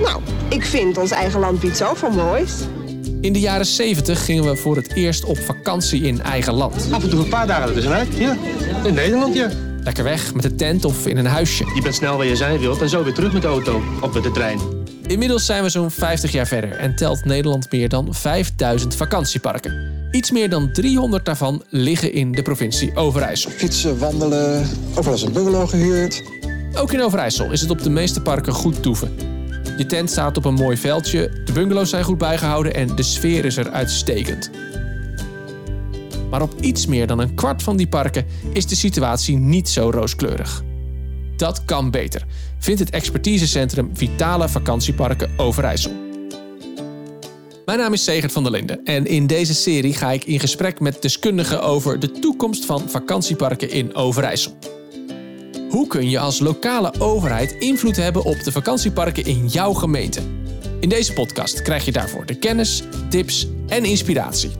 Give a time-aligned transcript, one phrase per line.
[0.00, 2.52] Nou, ik vind ons eigen land biedt zoveel moois.
[3.20, 6.88] In de jaren 70 gingen we voor het eerst op vakantie in eigen land.
[6.90, 8.36] Af en toe een paar dagen ertussenuit, ja.
[8.84, 9.50] In Nederland, ja.
[9.84, 11.64] Lekker weg met de tent of in een huisje.
[11.74, 14.14] Je bent snel waar je zijn wilt en zo weer terug met de auto of
[14.14, 14.58] met de trein.
[15.06, 19.88] Inmiddels zijn we zo'n 50 jaar verder en telt Nederland meer dan 5000 vakantieparken.
[20.10, 23.50] Iets meer dan 300 daarvan liggen in de provincie Overijssel.
[23.50, 26.22] Fietsen, wandelen, overal is een bungalow gehuurd.
[26.74, 29.38] Ook in Overijssel is het op de meeste parken goed toeven.
[29.80, 33.44] Je tent staat op een mooi veldje, de bungalows zijn goed bijgehouden en de sfeer
[33.44, 34.50] is er uitstekend.
[36.30, 39.90] Maar op iets meer dan een kwart van die parken is de situatie niet zo
[39.90, 40.62] rooskleurig.
[41.36, 42.24] Dat kan beter,
[42.58, 45.92] vindt het expertisecentrum Vitale Vakantieparken Overijssel.
[47.64, 50.80] Mijn naam is Segert van der Linden en in deze serie ga ik in gesprek
[50.80, 54.79] met deskundigen over de toekomst van vakantieparken in Overijssel.
[55.70, 60.20] Hoe kun je als lokale overheid invloed hebben op de vakantieparken in jouw gemeente?
[60.80, 64.50] In deze podcast krijg je daarvoor de kennis, tips en inspiratie.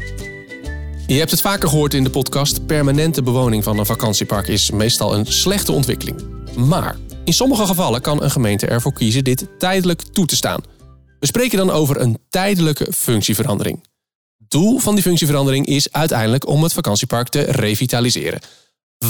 [1.07, 5.15] Je hebt het vaker gehoord in de podcast: permanente bewoning van een vakantiepark is meestal
[5.15, 6.23] een slechte ontwikkeling.
[6.57, 10.61] Maar in sommige gevallen kan een gemeente ervoor kiezen dit tijdelijk toe te staan.
[11.21, 13.85] We spreken dan over een tijdelijke functieverandering.
[14.49, 18.41] Doel van die functieverandering is uiteindelijk om het vakantiepark te revitaliseren.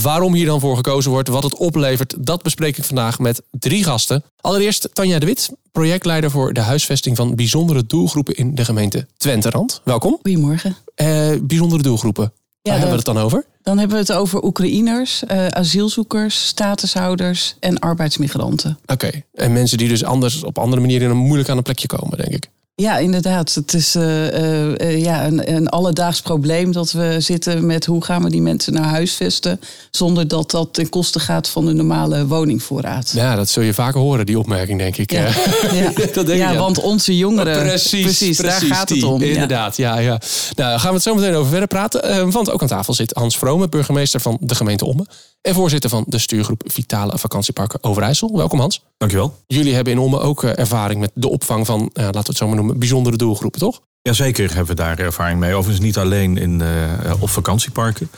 [0.02, 3.84] Waarom hier dan voor gekozen wordt, wat het oplevert, dat bespreek ik vandaag met drie
[3.84, 4.24] gasten.
[4.40, 9.80] Allereerst Tanja de Wit, projectleider voor de huisvesting van bijzondere doelgroepen in de gemeente Twenterand.
[9.84, 10.18] Welkom.
[10.22, 10.76] Goedemorgen.
[10.94, 12.22] Eh, bijzondere doelgroepen.
[12.22, 12.32] Waar
[12.62, 13.44] Ja, hebben we het dan over?
[13.62, 18.78] Dan hebben we het over Oekraïners, eh, asielzoekers, statushouders en arbeidsmigranten.
[18.86, 19.10] Oké.
[19.34, 22.48] En mensen die dus anders op andere manieren moeilijk aan een plekje komen, denk ik.
[22.80, 23.54] Ja, inderdaad.
[23.54, 28.04] Het is eh, eh, eh, ja, een, een alledaags probleem dat we zitten met hoe
[28.04, 29.60] gaan we die mensen naar huis vesten.
[29.90, 33.12] Zonder dat dat ten koste gaat van de normale woningvoorraad.
[33.14, 35.12] Ja, dat zul je vaker horen, die opmerking, denk ik.
[35.12, 35.26] Ja,
[35.72, 35.92] ja.
[36.14, 36.58] dat denk ja ik, ja.
[36.58, 37.62] want onze jongeren.
[37.62, 39.22] Precies, daar gaat het om.
[39.22, 39.98] Inderdaad, ja.
[39.98, 40.20] ja, Nou,
[40.54, 42.30] daar gaan we het zo meteen over verder praten.
[42.30, 45.06] Want ook aan tafel zit Hans Vrome, burgemeester van de gemeente Ommen.
[45.40, 48.36] En voorzitter van de stuurgroep Vitale Vakantieparken Overijssel.
[48.36, 48.84] Welkom Hans.
[48.96, 49.42] Dankjewel.
[49.46, 52.36] Jullie hebben in Ommen ook eh, ervaring met de opvang van, eh, laten we het
[52.36, 53.80] zo maar noemen, bijzondere doelgroepen, toch?
[54.02, 55.54] Jazeker hebben we daar ervaring mee.
[55.54, 58.10] Overigens niet alleen in, eh, op vakantieparken.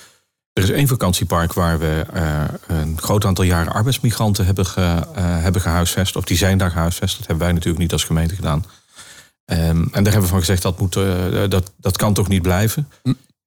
[0.52, 2.06] Er is één vakantiepark waar we
[2.66, 6.16] een groot aantal jaren arbeidsmigranten hebben, ge, hebben gehuisvest.
[6.16, 7.18] Of die zijn daar gehuisvest.
[7.18, 8.64] Dat hebben wij natuurlijk niet als gemeente gedaan.
[9.44, 10.92] Ehm, en daar hebben we van gezegd dat, moet,
[11.48, 12.88] dat, dat kan toch niet blijven.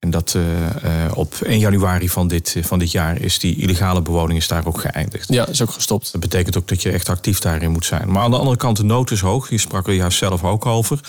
[0.05, 4.01] En dat eh, eh, op 1 januari van dit, van dit jaar is die illegale
[4.01, 5.33] bewoning is daar ook geëindigd.
[5.33, 6.11] Ja, is ook gestopt.
[6.11, 8.11] Dat betekent ook dat je echt actief daarin moet zijn.
[8.11, 9.49] Maar aan de andere kant, de nood is hoog.
[9.49, 10.99] Je sprak er juist zelf ook over.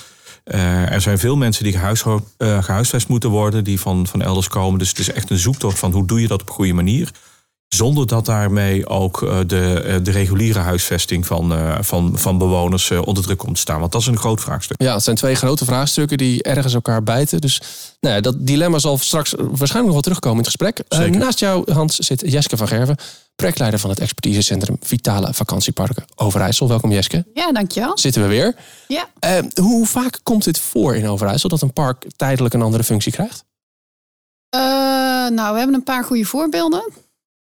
[0.44, 4.78] Eh, er zijn veel mensen die eh, gehuisvest moeten worden, die van, van elders komen.
[4.78, 7.10] Dus het is echt een zoektocht van hoe doe je dat op een goede manier.
[7.76, 12.90] Zonder dat daarmee ook eh, de, eh, de reguliere huisvesting van, eh, van, van bewoners
[12.90, 13.80] onder druk komt te staan.
[13.80, 14.82] Want dat is een groot vraagstuk.
[14.82, 17.40] Ja, het zijn twee grote vraagstukken die ergens elkaar bijten.
[17.40, 17.60] Dus
[18.00, 20.84] nou ja, dat dilemma zal straks waarschijnlijk nog wel terugkomen in het gesprek.
[20.88, 21.18] Zeker.
[21.18, 22.96] naast jou, Hans, zit Jeske van Gerven,
[23.34, 26.68] projectleider van het expertisecentrum Vitale Vakantieparken Overijssel.
[26.68, 27.24] Welkom Jeske.
[27.34, 27.98] Ja, dankjewel.
[27.98, 28.54] Zitten we weer.
[28.88, 29.08] Ja.
[29.60, 33.44] Hoe vaak komt dit voor in Overijssel dat een park tijdelijk een andere functie krijgt?
[34.48, 34.60] Eh,
[35.28, 37.04] nou, we hebben een paar goede voorbeelden.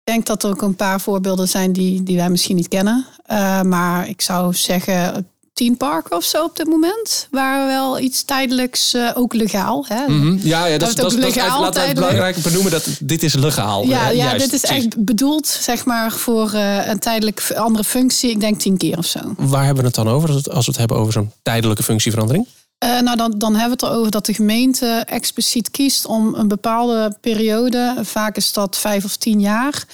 [0.08, 3.06] Ik denk dat er ook een paar voorbeelden zijn die, die wij misschien niet kennen.
[3.26, 7.28] Eh, maar ik zou zeggen tien parken of zo op dit moment.
[7.30, 9.84] Waar wel iets tijdelijks, eh, ook legaal.
[9.88, 10.04] Hè?
[10.42, 13.34] Ja, ja dat, is- dat, is legaal laten we het belangrijk benoemen dat dit is
[13.34, 13.84] legaal.
[13.86, 14.84] Ja, ja juist, dit is precies.
[14.84, 18.30] echt bedoeld zeg maar, voor eh, een tijdelijk andere functie.
[18.30, 19.20] Ik denk tien keer of zo.
[19.36, 22.46] Waar hebben we het dan over als we het hebben over zo'n tijdelijke functieverandering?
[22.78, 26.48] Eh, nou, dan, dan hebben we het erover dat de gemeente expliciet kiest om een
[26.48, 29.84] bepaalde periode, vaak is dat vijf of tien jaar,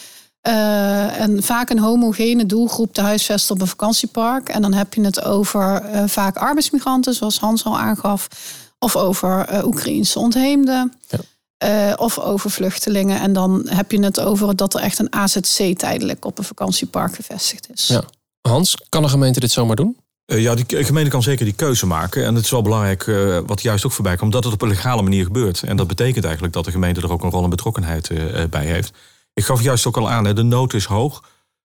[0.40, 4.48] eh, en vaak een homogene doelgroep te huisvesten op een vakantiepark.
[4.48, 8.28] En dan heb je het over eh, vaak arbeidsmigranten, zoals Hans al aangaf,
[8.78, 10.92] of over eh Oekraïnse ontheemden.
[11.08, 11.18] Ja.
[11.96, 13.20] of over vluchtelingen.
[13.20, 17.14] En dan heb je het over dat er echt een AZC tijdelijk op een vakantiepark
[17.14, 17.86] gevestigd is.
[17.86, 18.04] Ja.
[18.40, 19.96] Hans, kan een gemeente dit zomaar doen?
[20.26, 22.24] Eh, ja, die k- gemeente kan zeker die keuze maken.
[22.24, 24.68] En het is wel belangrijk, eh, wat juist ook voorbij komt, dat het op een
[24.68, 25.62] legale manier gebeurt.
[25.62, 28.64] En dat betekent eigenlijk dat de gemeente er ook een rol en betrokkenheid eh, bij
[28.64, 28.92] heeft.
[29.34, 31.18] Ik gaf juist ook al aan, hè, de nood is hoog.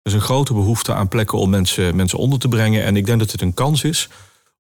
[0.01, 2.83] Er is een grote behoefte aan plekken om mensen, mensen onder te brengen.
[2.83, 4.09] En ik denk dat het een kans is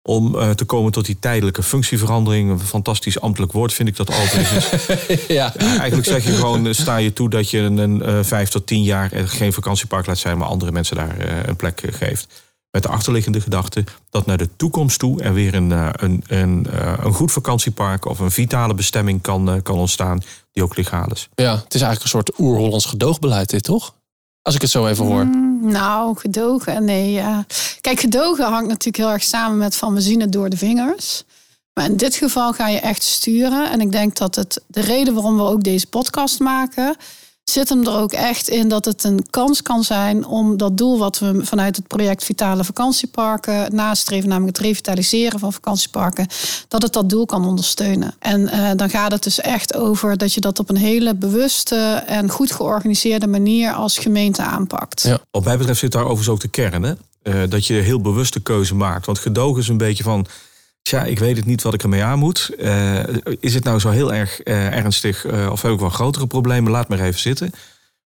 [0.03, 2.49] om te komen tot die tijdelijke functieverandering.
[2.49, 4.69] Een fantastisch ambtelijk woord vind ik dat overigens.
[5.27, 5.53] ja.
[5.57, 8.83] Ja, eigenlijk zeg je gewoon, sta je toe dat je een, een vijf tot tien
[8.83, 11.15] jaar geen vakantiepark laat zijn, maar andere mensen daar
[11.47, 12.27] een plek geeft.
[12.71, 16.67] Met de achterliggende gedachte dat naar de toekomst toe er weer een, eh, een, een,
[16.71, 20.21] eh, een goed vakantiepark of een vitale bestemming kan, eh, kan ontstaan
[20.51, 21.29] die ook legaal is.
[21.35, 23.93] Ja, het is eigenlijk een soort oer-Hollands gedoogbeleid dit, toch?
[24.41, 25.25] Als ik het zo even hoor.
[25.25, 27.11] Mm, Nou, gedogen, nee.
[27.11, 27.45] Ja.
[27.81, 31.23] Kijk, gedogen hangt natuurlijk heel erg samen met van we zien het door de vingers.
[31.73, 33.71] Maar in dit geval ga je echt sturen.
[33.71, 36.95] En ik denk dat het de reden waarom we ook deze podcast maken,
[37.51, 40.97] zit hem er ook echt in dat het een kans kan zijn om dat doel
[40.97, 46.27] wat we vanuit het project Vitale Vakantieparken nastreven, namelijk het revitaliseren van vakantieparken,
[46.67, 48.15] dat het dat doel kan ondersteunen.
[48.19, 52.03] En uh, dan gaat het dus echt over dat je dat op een hele bewuste
[52.05, 55.01] en goed georganiseerde manier als gemeente aanpakt.
[55.01, 55.19] Ja.
[55.31, 56.93] Wat mij betreft zit daar overigens ook de kern, hè?
[57.23, 59.05] Uh, dat je heel bewuste keuze maakt.
[59.05, 60.25] Want gedogen is een beetje van
[60.81, 62.51] Tja, ik weet het niet wat ik ermee aan moet.
[62.57, 62.99] Uh,
[63.39, 66.71] is het nou zo heel erg uh, ernstig uh, of heb ik wel grotere problemen?
[66.71, 67.51] Laat maar even zitten.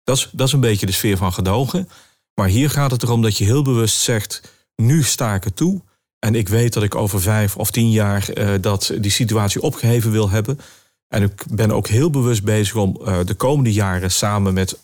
[0.04, 1.88] Dat is, dat is een beetje de sfeer van gedogen.
[2.34, 4.52] Maar hier gaat het erom dat je heel bewust zegt...
[4.76, 5.80] nu sta ik er toe
[6.18, 8.28] en ik weet dat ik over vijf of tien jaar...
[8.60, 10.60] dat die situatie opgeheven wil hebben.
[11.08, 14.10] En ik ben ook heel bewust bezig om de komende jaren...
[14.10, 14.78] samen met,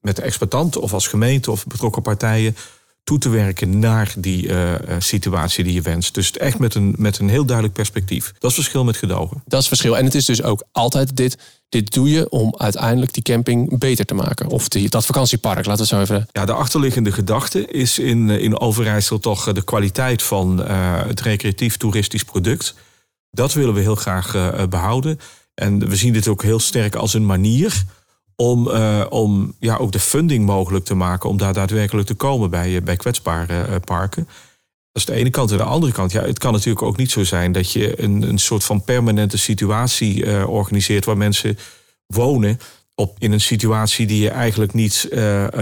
[0.00, 2.56] met de exploitant of als gemeente of betrokken partijen
[3.04, 6.14] toe te werken naar die uh, situatie die je wenst.
[6.14, 8.24] Dus echt met een, met een heel duidelijk perspectief.
[8.24, 9.42] Dat is het verschil met gedogen.
[9.46, 9.96] Dat is het verschil.
[9.96, 11.38] En het is dus ook altijd dit.
[11.68, 14.46] Dit doe je om uiteindelijk die camping beter te maken.
[14.46, 16.28] Of die, dat vakantiepark, laten we zo even.
[16.32, 20.66] Ja, de achterliggende gedachte is in, in Overijssel toch de kwaliteit van uh,
[21.06, 22.74] het recreatief toeristisch product.
[23.30, 25.18] Dat willen we heel graag uh, behouden.
[25.54, 27.84] En we zien dit ook heel sterk als een manier
[28.40, 32.50] om, uh, om ja, ook de funding mogelijk te maken om daar daadwerkelijk te komen
[32.50, 34.24] bij, eh, bij kwetsbare uh, parken.
[34.92, 35.50] Dat is de ene kant.
[35.50, 38.22] En de andere kant, ja, het kan natuurlijk ook niet zo zijn dat je een,
[38.22, 41.58] een soort van permanente situatie organiseert waar mensen
[42.06, 42.60] wonen
[42.94, 45.08] op, in een situatie die je eigenlijk niet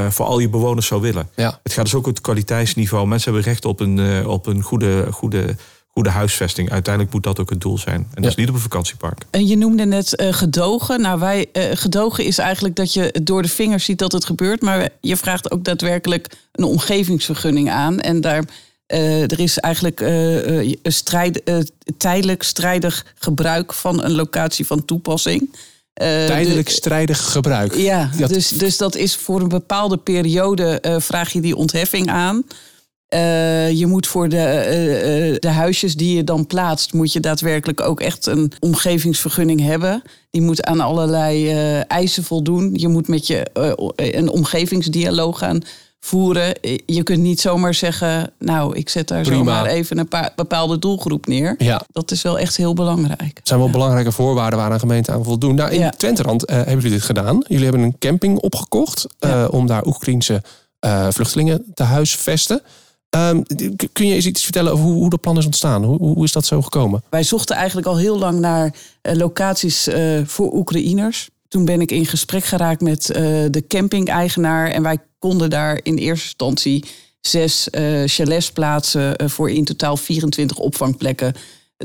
[0.08, 1.28] voor al je bewoners zou willen.
[1.36, 1.60] Ja.
[1.62, 3.06] Het gaat dus ook het kwaliteitsniveau.
[3.06, 5.56] Mensen hebben recht op een, op een goede, goede
[5.98, 6.70] goede huisvesting.
[6.70, 7.96] Uiteindelijk moet dat ook het doel zijn.
[7.96, 8.30] En dat ja.
[8.30, 9.22] is niet op een vakantiepark.
[9.30, 11.00] En je noemde net uh, gedogen.
[11.00, 14.62] Nou, wij, uh, gedogen is eigenlijk dat je door de vingers ziet dat het gebeurt.
[14.62, 18.00] Maar je vraagt ook daadwerkelijk een omgevingsvergunning aan.
[18.00, 18.44] En daar,
[18.86, 20.04] uh, er is eigenlijk
[20.82, 21.42] strijd,
[21.96, 25.56] tijdelijk strijdig gebruik van een locatie van toepassing.
[25.94, 27.74] Tijdelijk de, strijdig gebruik.
[27.74, 28.28] Ja, dat...
[28.28, 32.44] Dus, dus dat is voor een bepaalde periode vraag je die ontheffing aan.
[33.14, 37.20] Uh, je moet voor de, uh, uh, de huisjes die je dan plaatst, moet je
[37.20, 40.02] daadwerkelijk ook echt een omgevingsvergunning hebben.
[40.30, 41.50] Die moet aan allerlei
[41.82, 42.70] eisen voldoen.
[42.74, 43.46] Je moet met je
[43.96, 45.62] een omgevingsdialoog gaan
[46.00, 46.54] voeren.
[46.86, 49.36] Je kunt niet zomaar zeggen, nou, ik zet daar Prima.
[49.36, 51.54] zomaar even een paar, bepaalde doelgroep neer.
[51.58, 51.82] Ja.
[51.92, 53.36] Dat is wel echt heel belangrijk.
[53.38, 53.74] Het zijn wel ja.
[53.74, 55.54] belangrijke voorwaarden waar een gemeente aan voldoen.
[55.54, 55.90] Nou, in ja.
[55.90, 57.44] Twenterand hebben jullie dit gedaan.
[57.46, 59.46] Jullie hebben een camping opgekocht ja.
[59.46, 60.42] om daar Oekraïense
[61.10, 62.62] vluchtelingen te huisvesten.
[63.10, 63.42] Um,
[63.92, 65.84] kun je eens iets vertellen over hoe, hoe dat plan is ontstaan?
[65.84, 67.02] Hoe, hoe, is dat zo gekomen?
[67.10, 71.28] Wij zochten eigenlijk al heel lang naar uh, locaties uh, voor Oekraïners.
[71.48, 73.16] Toen ben ik in gesprek geraakt met uh,
[73.50, 74.70] de camping-eigenaar.
[74.70, 76.84] En wij konden daar in eerste instantie
[77.20, 77.68] zes
[78.04, 81.34] chalets plaatsen voor in totaal 24 opvangplekken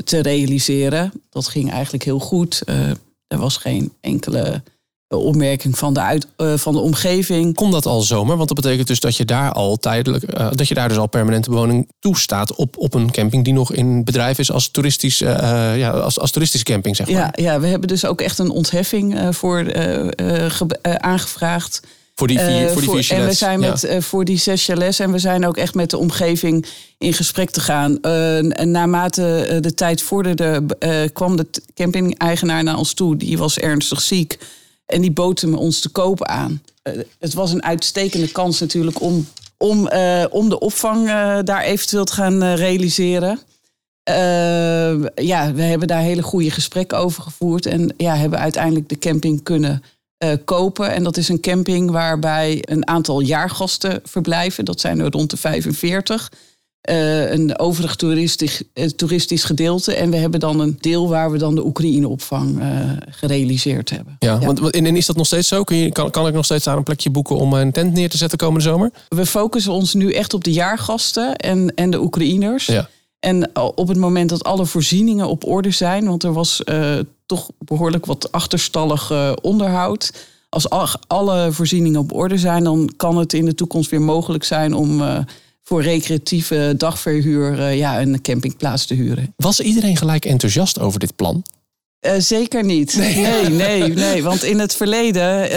[0.04, 1.12] te realiseren.
[1.30, 2.62] Dat ging eigenlijk heel goed.
[3.26, 4.62] er was geen enkele
[5.08, 7.54] opmerking van de, uit, uh, van de omgeving.
[7.54, 8.36] Komt dat al zomer?
[8.36, 11.06] Want dat betekent dus dat je daar al tijdelijk, uh, dat je daar dus al
[11.06, 15.28] permanente bewoning toestaat op, op een camping die nog in bedrijf is als toeristisch, uh,
[15.76, 17.16] ja, als, als toeristische camping, zeg maar.
[17.16, 19.74] Ja, ja, we hebben dus ook echt een ontheffing voor
[20.82, 21.80] aangevraagd.
[22.14, 23.10] Voor die vier, voor die vier chalets.
[23.10, 24.00] En we zijn met, ja.
[24.00, 24.98] voor die zes chalets.
[24.98, 26.66] En we zijn ook echt met de omgeving
[26.98, 27.98] in gesprek te gaan.
[28.70, 30.62] naarmate de tijd vorderde,
[31.12, 33.16] kwam de camping-eigenaar naar ons toe.
[33.16, 34.38] Die was ernstig ziek.
[34.86, 36.62] En die boten ons te koop aan.
[36.82, 39.26] Uh, het was een uitstekende kans natuurlijk om,
[39.56, 43.38] om, uh, om de opvang uh, daar eventueel te gaan realiseren.
[45.14, 47.66] ja, we hebben daar hele goede gesprekken over gevoerd.
[47.66, 49.82] En ja, hebben uiteindelijk de camping kunnen
[50.44, 50.90] kopen.
[50.90, 54.64] En dat is een camping waarbij een aantal jaargasten verblijven.
[54.64, 56.30] Dat zijn er rond de 45.
[56.90, 59.94] Uh, een overig toeristisch, uh, toeristisch gedeelte.
[59.94, 64.16] En we hebben dan een deel waar we dan de Oekraïne-opvang uh, gerealiseerd hebben.
[64.18, 64.46] Ja, ja.
[64.46, 65.64] Want, en is dat nog steeds zo?
[65.64, 68.08] Kun je, kan, kan ik nog steeds daar een plekje boeken om een tent neer
[68.08, 68.90] te zetten komende zomer?
[69.08, 72.66] We focussen ons nu echt op de jaargasten en, en de Oekraïners.
[72.66, 72.88] Ja.
[73.20, 76.04] En op het moment dat alle voorzieningen op orde zijn...
[76.06, 76.62] want er was
[77.26, 80.12] toch behoorlijk wat achterstallig onderhoud...
[80.48, 80.68] als
[81.06, 82.64] alle voorzieningen op orde zijn...
[82.64, 85.02] dan kan het in de toekomst weer mogelijk zijn om
[85.64, 89.34] voor recreatieve dagverhuur uh, ja, een campingplaats te huren.
[89.36, 91.42] Was iedereen gelijk enthousiast over dit plan?
[92.06, 92.96] Uh, zeker niet.
[92.96, 93.14] Nee.
[93.14, 94.22] nee, nee, nee.
[94.22, 95.50] Want in het verleden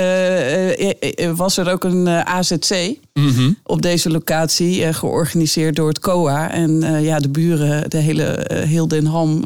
[1.20, 3.58] uh, was er ook een AZC mm -hmm.
[3.64, 6.52] op deze locatie, georganiseerd door het COA.
[6.52, 9.44] En ja, de buren, de hele heel Den Ham,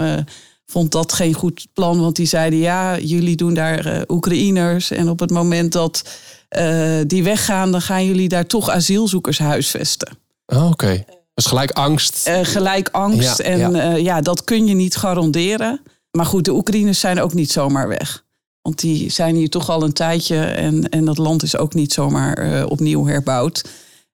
[0.66, 2.00] vond dat geen goed plan.
[2.00, 4.92] Want die zeiden, ja, jullie doen daar Oekraïners.
[4.92, 6.04] En op het moment dat
[6.52, 10.18] eh, die weggaan, dan gaan jullie daar toch asielzoekers huisvesten.
[10.54, 11.04] Oh, Oké.
[11.34, 12.28] Dus gelijk angst.
[12.28, 13.38] Eh, gelijk angst.
[13.38, 13.70] Ja, en ja.
[13.70, 13.96] ja.
[13.96, 15.82] ja, dat kun je niet garanderen.
[16.12, 18.24] Maar goed, de Oekraïners zijn ook niet zomaar weg.
[18.62, 21.94] Want die zijn hier toch al een tijdje en, en dat land is ook niet
[21.94, 23.64] zomaar eh, opnieuw herbouwd.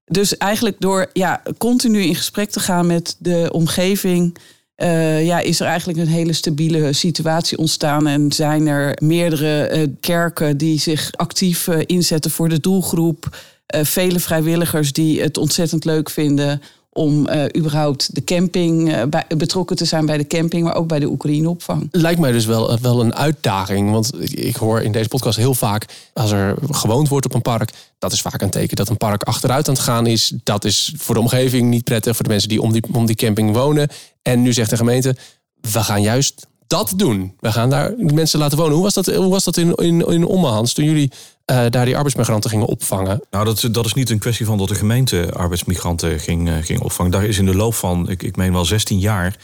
[0.06, 4.38] Dus eigenlijk door ja, continu in gesprek te gaan met de omgeving,
[4.78, 8.08] eh, ja, is er eigenlijk een hele stabiele situatie ontstaan.
[8.08, 13.38] En zijn er meerdere eh, kerken die zich actief eh, inzetten voor de doelgroep.
[13.68, 19.26] Eh, vele vrijwilligers die het ontzettend leuk vinden om eh, überhaupt de camping eh, bij,
[19.38, 21.88] betrokken te zijn bij de camping, maar ook bij de Oekraïne-opvang.
[21.92, 23.92] Lijkt mij dus wel, wel een uitdaging.
[23.92, 25.86] Want ik hoor in deze podcast heel vaak...
[26.14, 27.72] als er gewoond wordt op een park...
[28.00, 30.34] dat is vaak een teken dat een park achteruit aan het gaan is.
[30.44, 32.16] Dat is voor de omgeving niet prettig.
[32.16, 33.90] Voor de mensen die om die, om die camping wonen.
[34.22, 35.16] En nu zegt de gemeente...
[35.62, 37.36] we gaan juist dat doen.
[37.40, 38.74] We gaan daar mensen laten wonen.
[38.74, 41.12] Hoe was dat, hoe was dat in, in, in Ommehans toen jullie
[41.46, 43.22] eh, daar die arbeidsmigranten gingen opvangen?
[43.32, 46.80] Nou, dat, dat is niet een kwestie van dat de gemeente arbeidsmigranten ging, eh, ging
[46.80, 47.12] opvangen.
[47.12, 49.36] Daar is in de loop van, ik, ik meen wel 16 jaar,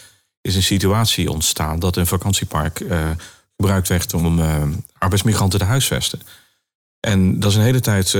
[0.41, 3.09] is een situatie ontstaan dat een vakantiepark eh,
[3.57, 4.41] gebruikt werd om
[4.97, 6.19] arbeidsmigranten te huisvesten.
[6.99, 8.17] En dat is een hele tijd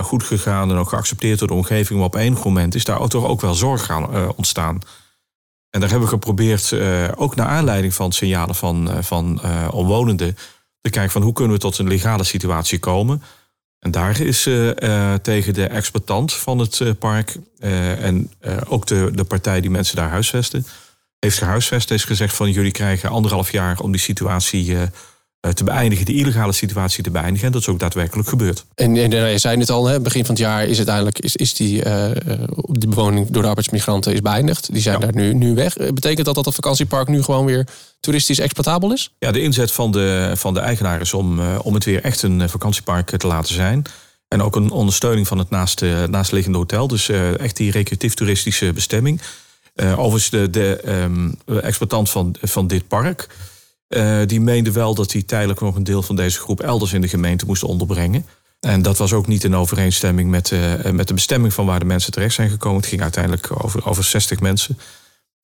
[0.00, 1.98] goed gegaan en ook geaccepteerd door de omgeving.
[1.98, 4.80] Maar op enig moment is daar toch ook wel zorg gaan eh, ontstaan.
[5.70, 9.68] En daar hebben we geprobeerd, eh, ook naar aanleiding van signalen van, eh, van eh,
[9.70, 10.36] omwonenden,
[10.80, 13.22] te kijken van hoe kunnen we tot een legale situatie komen.
[13.78, 18.32] En daar is eh, tegen de exploitant van het park en
[18.68, 20.66] ook de, de partij die mensen daar huisvesten,
[21.18, 24.76] heeft gehuisvest, heeft gezegd van jullie krijgen anderhalf jaar om die situatie
[25.40, 27.46] te beëindigen, de illegale situatie te beëindigen.
[27.46, 28.64] En dat is ook daadwerkelijk gebeurd.
[28.74, 31.36] En, en eh, je zei het al, hè, begin van het jaar is uiteindelijk is,
[31.36, 32.40] is die, eh, eh,
[32.70, 34.72] die bewoning door de arbeidsmigranten is beëindigd.
[34.72, 35.04] Die zijn Ja.
[35.06, 35.76] daar nu, nu weg.
[35.76, 37.66] Eh, Betekent dat dat het vakantiepark nu gewoon weer
[38.00, 39.14] toeristisch exploitabel is?
[39.18, 42.22] Ja, de inzet van de, van de eigenaar is om, eh, om het weer echt
[42.22, 43.82] een eh, vakantiepark te laten zijn.
[44.28, 46.88] En ook een ondersteuning van het naast, eh, naastliggende hotel.
[46.88, 49.20] Dus eh, echt die recreatief toeristische bestemming.
[49.74, 51.30] Eh, overigens, de, de ehm,
[51.62, 53.26] exploitant van, van dit park...
[53.88, 56.60] eh, die meende wel dat hij tijdelijk nog een deel van deze groep...
[56.60, 58.26] elders in de gemeente moest onderbrengen.
[58.60, 61.52] En dat was ook niet in overeenstemming met, eh, met de bestemming...
[61.52, 62.80] van waar de mensen terecht zijn gekomen.
[62.80, 64.78] Het ging uiteindelijk over, over 60 mensen.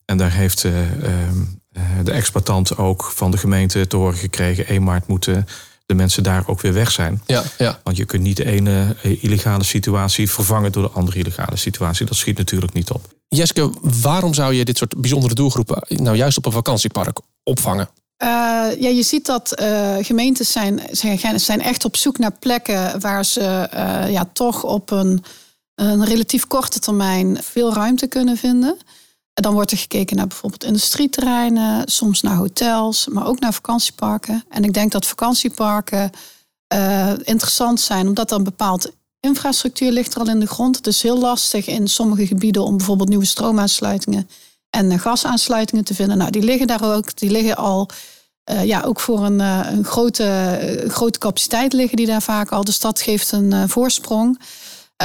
[0.04, 4.66] En daar heeft eh, ehm, eh, de exploitant ook van de gemeente te horen gekregen...
[4.66, 5.46] 1 maart moeten
[5.86, 7.22] de mensen daar ook weer weg zijn.
[7.26, 7.80] Ja, ja.
[7.82, 12.06] Want je kunt niet de ene eh, illegale situatie vervangen door de andere illegale situatie.
[12.06, 13.14] Dat schiet natuurlijk niet op.
[13.28, 17.88] Jeske, waarom zou je dit soort bijzondere doelgroepen nou juist op een vakantiepark opvangen?
[18.16, 18.28] Eh,
[18.80, 20.80] ja, je ziet dat eh, gemeentes zijn,
[21.36, 25.24] zijn, echt op zoek naar plekken waar ze eh, ja, toch op een,
[25.74, 28.76] een relatief korte termijn veel ruimte kunnen vinden.
[29.34, 34.44] En dan wordt er gekeken naar bijvoorbeeld industrieterreinen, soms naar hotels, maar ook naar vakantieparken.
[34.48, 36.10] En ik denk dat vakantieparken
[37.24, 38.90] interessant zijn, omdat een bepaald
[39.20, 40.76] infrastructuur ligt er al in de grond.
[40.76, 44.28] Het is heel lastig in sommige gebieden om bijvoorbeeld nieuwe stroomaansluitingen
[44.74, 46.18] en gasaansluitingen te vinden.
[46.18, 47.16] Nou, die liggen daar ook.
[47.16, 47.88] Die liggen al
[48.44, 52.50] eh, ja, ook voor een, eh, een grote, eh, grote capaciteit liggen die daar vaak
[52.50, 52.64] al.
[52.64, 54.40] Dus dat geeft een voorsprong.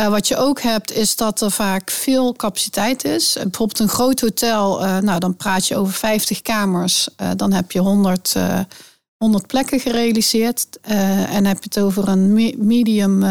[0.09, 3.33] Wat je ook hebt, is dat er vaak veel capaciteit is.
[3.33, 7.07] Bijvoorbeeld een groot hotel, nou, dan praat je over 50 kamers.
[7.35, 8.59] Dan heb je 100, eh
[9.17, 10.67] 100 plekken gerealiseerd.
[10.81, 13.23] En heb je het over een me- medium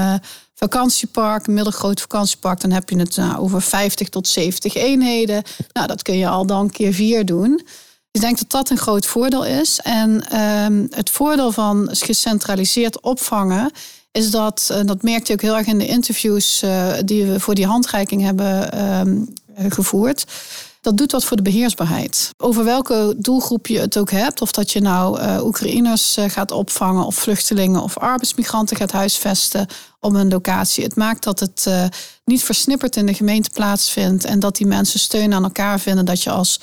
[0.59, 5.43] vakantiepark, een middelgroot vakantiepark, dan heb je het nou, over 50 tot 70 eenheden.
[5.73, 7.63] Nou, dat kun je al dan keer vier doen.
[8.11, 9.81] Ik denk dat dat een groot voordeel is.
[9.81, 13.71] En ehm, het voordeel van gecentraliseerd opvangen
[14.13, 17.41] is dat, en dat merkte je ook heel erg in de interviews eh, die we
[17.41, 19.25] voor die handreiking hebben ehm,
[19.69, 20.25] gevoerd.
[20.81, 22.31] Dat doet wat voor de beheersbaarheid.
[22.37, 24.41] Over welke doelgroep je het ook hebt.
[24.41, 29.67] Of dat je nou eh, Oekraïners gaat opvangen, of vluchtelingen of arbeidsmigranten gaat huisvesten
[30.01, 30.85] op een locatie.
[30.85, 31.85] Het maakt dat het eh,
[32.25, 34.25] niet versnipperd in de gemeente plaatsvindt.
[34.25, 36.05] En dat die mensen steun aan elkaar vinden.
[36.05, 36.61] Dat je als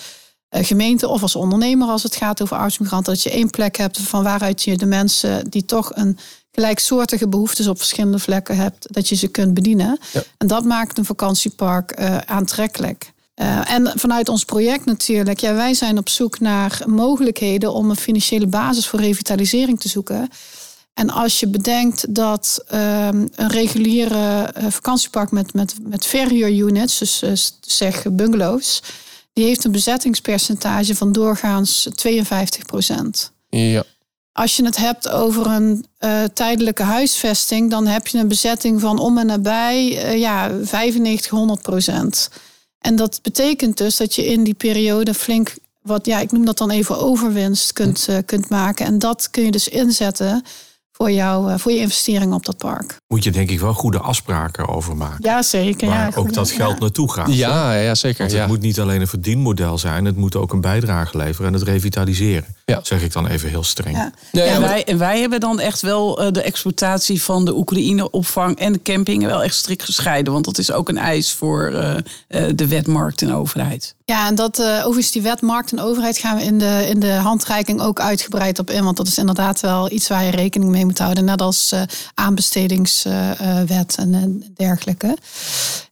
[0.50, 4.00] eh, gemeente of als ondernemer, als het gaat over arbeidsmigranten, dat je één plek hebt
[4.00, 6.18] van waaruit je de mensen die toch een
[6.52, 10.00] gelijksoortige behoeftes op verschillende vlekken hebt, dat je ze kunt bedienen.
[10.14, 10.24] Ja.
[10.38, 13.14] En dat maakt een vakantiepark eh, aantrekkelijk.
[13.66, 18.48] En vanuit ons project natuurlijk, ja, wij zijn op zoek naar mogelijkheden om een financiële
[18.48, 20.30] basis voor revitalisering te zoeken.
[20.96, 27.22] En als je bedenkt dat ehm, een reguliere eh, vakantiepark met, met, met verhuurunits, dus
[27.22, 28.82] eh, zeg bungalows,
[29.34, 33.32] die heeft een bezettingspercentage van doorgaans 52 procent.
[33.50, 33.84] Ja.
[34.32, 39.00] Als je het hebt over een eh, tijdelijke huisvesting, dan heb je een bezetting van
[39.00, 42.30] om en nabij eh, ja, 95, 100 procent.
[42.80, 46.58] En dat betekent dus dat je in die periode flink, wat ja, ik noem dat
[46.58, 48.86] dan even overwinst kunt, kunt maken.
[48.86, 50.44] En dat kun je dus inzetten
[50.98, 52.98] voor, jou, eh, voor je investering op dat park.
[53.08, 55.18] Moet je denk ik wel goede afspraken over maken.
[55.22, 55.88] Ja, zeker.
[55.88, 56.80] Waar ja, ook dat geld ja.
[56.80, 57.34] naartoe gaat.
[57.34, 58.20] Ja, ja zeker.
[58.20, 58.40] Want Ja.
[58.40, 61.64] het moet niet alleen een verdienmodel zijn, het moet ook een bijdrage leveren en het
[61.64, 62.56] revitaliseren.
[62.66, 62.80] Ja.
[62.84, 63.96] Zeg ik dan even heel streng.
[63.96, 64.12] Ja.
[64.42, 68.72] En, wij, en wij hebben dan echt wel eh, de exploitatie van de Oekraïne-opvang en
[68.74, 70.34] de camping wel echt strikt gescheiden.
[70.34, 71.96] Want dat is ook een eis voor eh,
[72.28, 73.96] eh, de wet, markt en overheid.
[74.06, 77.00] Ja, en dat eh, overigens die wet markt en overheid gaan we in de, in
[77.00, 78.84] de handreiking ook uitgebreid op in.
[78.84, 81.26] Want dat is inderdaad wel iets waar je rekening mee moet houden.
[81.26, 81.82] Net als eh,
[82.14, 85.18] aanbestedingswet en, en dergelijke.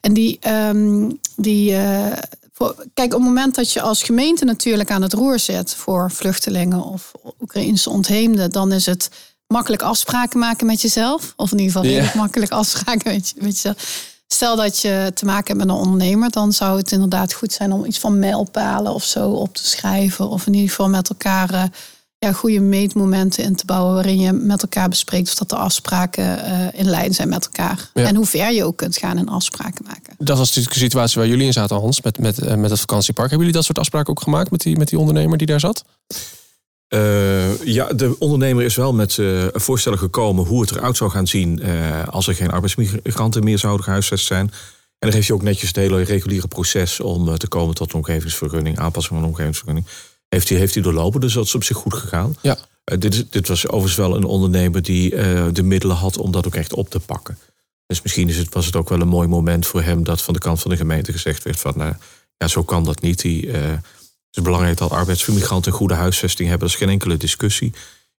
[0.01, 2.17] En die, ehm, die eh,
[2.53, 6.11] voor, kijk, op het moment dat je als gemeente natuurlijk aan het roer zit voor
[6.11, 9.09] vluchtelingen of Oekraïnse ontheemden, dan is het
[9.47, 11.33] makkelijk afspraken maken met jezelf.
[11.35, 14.11] Of in ieder geval redelijk makkelijk afspraken met, je, met jezelf.
[14.27, 17.71] Stel dat je te maken hebt met een ondernemer, dan zou het inderdaad goed zijn
[17.71, 20.29] om iets van mijlpalen of zo op te schrijven.
[20.29, 21.63] Of in ieder geval met elkaar eh,
[22.23, 26.43] ja, goede meetmomenten in te bouwen waarin je met elkaar bespreekt of dat de afspraken
[26.43, 27.89] eh, in lijn zijn met elkaar.
[27.93, 28.03] Ja.
[28.03, 30.15] En hoe ver je ook kunt gaan in afspraken maken.
[30.17, 32.79] Dat was natuurlijk de situatie waar jullie in zaten, Hans, met, met, eh, met het
[32.79, 33.29] vakantiepark.
[33.29, 35.83] Hebben jullie dat soort afspraken ook gemaakt met die, met die ondernemer die daar zat?
[36.93, 41.27] Eh, ja, de ondernemer is wel met eh, voorstellen gekomen hoe het eruit zou gaan
[41.27, 44.45] zien eh, als er geen arbeidsmigranten meer zouden gehuisvest zijn.
[44.99, 47.95] En dan heeft hij ook netjes het hele reguliere proces om te komen tot een
[47.95, 49.87] omgevingsvergunning, aanpassing van een omgevingsvergunning.
[50.33, 52.35] Heeft hij, heeft hij doorlopen, dus dat is op zich goed gegaan.
[52.41, 52.57] Ja.
[52.83, 56.31] Eh, dit, is, dit was overigens wel een ondernemer die eh, de middelen had om
[56.31, 57.37] dat ook echt op te pakken.
[57.87, 60.33] Dus misschien is het, was het ook wel een mooi moment voor hem dat van
[60.33, 61.89] de kant van de gemeente gezegd werd van, eh,
[62.37, 63.21] ja, zo kan dat niet.
[63.21, 63.81] Die, eh, het
[64.31, 66.67] is belangrijk dat arbeidsmigranten een goede huisvesting hebben.
[66.67, 67.73] Dat is geen enkele discussie.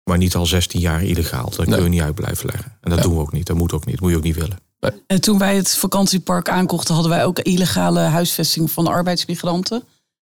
[0.05, 1.51] Maar niet al 16 jaar illegaal.
[1.51, 1.75] Dat Nee.
[1.75, 2.77] kun je niet uit blijven leggen.
[2.81, 3.05] En dat Ja.
[3.05, 3.47] doen we ook niet.
[3.47, 3.95] Dat moet ook niet.
[3.95, 4.59] Dat moet je ook niet willen.
[5.07, 9.83] En toen wij het vakantiepark aankochten, hadden wij ook illegale huisvesting van arbeidsmigranten.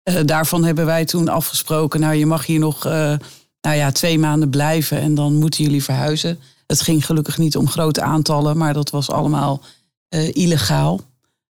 [0.03, 3.13] Eh, daarvan hebben wij toen afgesproken, nou je mag hier nog eh,
[3.61, 6.39] nou ja, twee maanden blijven en dan moeten jullie verhuizen.
[6.67, 9.61] Het ging gelukkig niet om grote aantallen, maar dat was allemaal
[10.09, 11.01] eh, illegaal.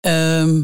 [0.01, 0.63] Ehm,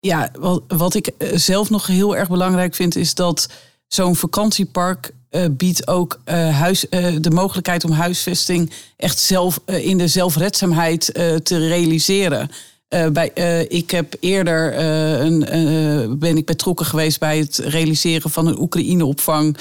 [0.00, 3.48] ja, wat, wat ik zelf nog heel erg belangrijk vind, is dat
[3.86, 6.20] zo'n vakantiepark eh, biedt ook
[6.52, 6.86] huis,
[7.20, 11.04] de mogelijkheid om huisvesting echt zelf in de zelfredzaamheid
[11.42, 12.50] te realiseren.
[12.88, 18.30] Eh, bij, eh, ik heb eerder eh, een, ben ik betrokken geweest bij het realiseren
[18.30, 19.56] van een Oekraïne-opvang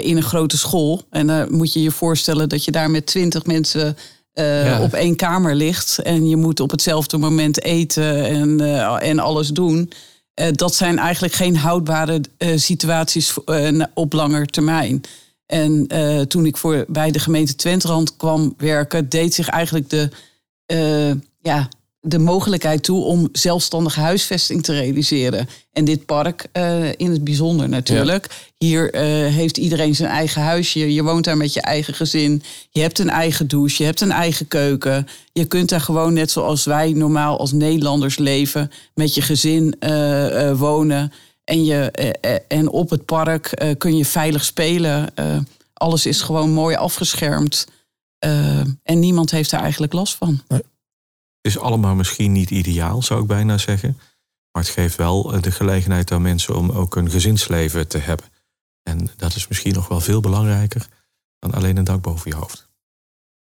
[0.00, 1.02] in een grote school.
[1.10, 3.96] En dan moet je je voorstellen dat je daar met twintig mensen
[4.32, 4.82] Ja.
[4.82, 5.98] op één kamer ligt.
[5.98, 8.60] En je moet op hetzelfde moment eten en,
[9.00, 9.92] en alles doen.
[10.52, 12.20] Dat zijn eigenlijk geen houdbare
[12.54, 13.34] situaties
[13.94, 15.00] op langer termijn.
[15.46, 15.88] En
[16.28, 20.08] toen ik voor, bij de gemeente Twenterand kwam werken, deed zich eigenlijk de,
[21.42, 21.68] ja,
[22.08, 25.48] de mogelijkheid toe om zelfstandige huisvesting te realiseren.
[25.72, 28.50] En dit park eh, in het bijzonder natuurlijk.
[28.58, 29.02] Hier eh,
[29.34, 30.92] heeft iedereen zijn eigen huisje.
[30.94, 32.42] Je woont daar met je eigen gezin.
[32.70, 33.76] Je hebt een eigen douche.
[33.78, 35.06] Je hebt een eigen keuken.
[35.32, 38.70] Je kunt daar gewoon net zoals wij normaal als Nederlanders leven.
[38.94, 41.12] Met je gezin eh, wonen.
[41.44, 41.90] En, je,
[42.48, 45.06] en op het park kun je veilig spelen.
[45.72, 47.66] Alles is gewoon mooi afgeschermd.
[48.82, 50.40] En niemand heeft daar eigenlijk last van.
[51.46, 53.98] Is allemaal misschien niet ideaal, zou ik bijna zeggen.
[54.52, 58.26] Maar het geeft wel eh, de gelegenheid aan mensen om ook een gezinsleven te hebben.
[58.82, 60.86] En dat is misschien nog wel veel belangrijker
[61.38, 62.68] dan alleen een dak boven je hoofd.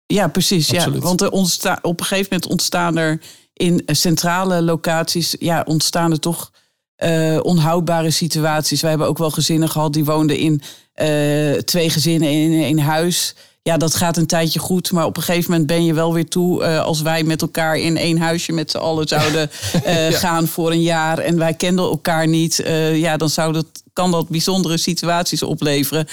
[0.06, 0.68] Ja, precies.
[0.68, 0.78] Ja.
[0.78, 1.04] Absoluut.
[1.04, 3.22] Want er ontsta op een gegeven moment ontstaan er
[3.54, 6.52] in centrale locaties, ja, ontstaan er toch
[6.96, 8.82] eh, onhoudbare situaties.
[8.82, 10.62] Wij hebben ook wel gezinnen gehad die woonden in
[10.94, 13.36] eh, twee gezinnen in één huis.
[13.63, 16.28] Ja, dat gaat een tijdje goed, maar op een gegeven moment ben je wel weer
[16.28, 16.63] toe.
[16.63, 19.49] eh, als wij met elkaar in één huisje met z'n allen zouden
[19.84, 23.65] eh, gaan voor een jaar en wij kenden elkaar niet, eh, ja, dan zou dat,
[23.93, 26.08] kan dat bijzondere situaties opleveren.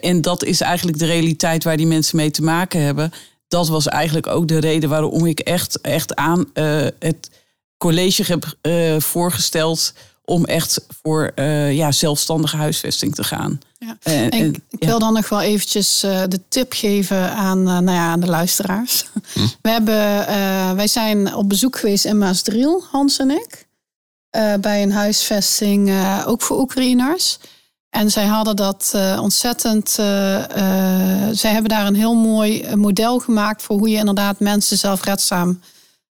[0.00, 3.12] En dat is eigenlijk de realiteit waar die mensen mee te maken hebben.
[3.48, 6.46] Dat was eigenlijk ook de reden waarom ik echt, echt aan
[6.98, 7.30] het
[7.76, 8.56] college heb
[9.02, 9.92] voorgesteld
[10.32, 13.60] om echt voor eh, ja, zelfstandige huisvesting te gaan.
[13.78, 13.96] Ja.
[14.02, 14.86] En- En ik, ja.
[14.86, 18.26] wil dan nog wel eventjes eh, de tip geven aan, eh, nou ja, aan de
[18.26, 19.04] luisteraars.
[19.62, 23.66] We hebben, eh, wij zijn op bezoek geweest in Maasdriel, Hans en ik.
[24.30, 27.38] eh, bij een huisvesting, eh, ook voor Oekraïners.
[27.90, 29.96] En zij hadden dat eh, ontzettend.
[29.98, 34.40] eh, eh, zij hebben daar een heel mooi eh, model gemaakt voor hoe je inderdaad
[34.40, 35.60] mensen zelfredzaam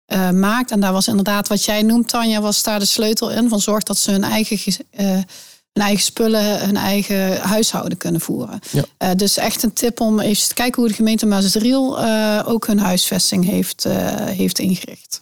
[0.08, 0.72] eh, maakt.
[0.72, 3.50] En daar was inderdaad wat jij noemt, Tanja, was daar de sleutel in.
[3.50, 5.06] Van zorg dat ze hun eigen, ge- eh,
[5.74, 8.60] hun eigen spullen, hun eigen huishouden kunnen voeren.
[8.72, 8.84] Ja.
[8.98, 12.00] Eh, dus echt een tip om even te kijken hoe de gemeente Maasdriel
[12.46, 13.84] ook hun huisvesting heeft,
[14.26, 15.20] heeft ingericht.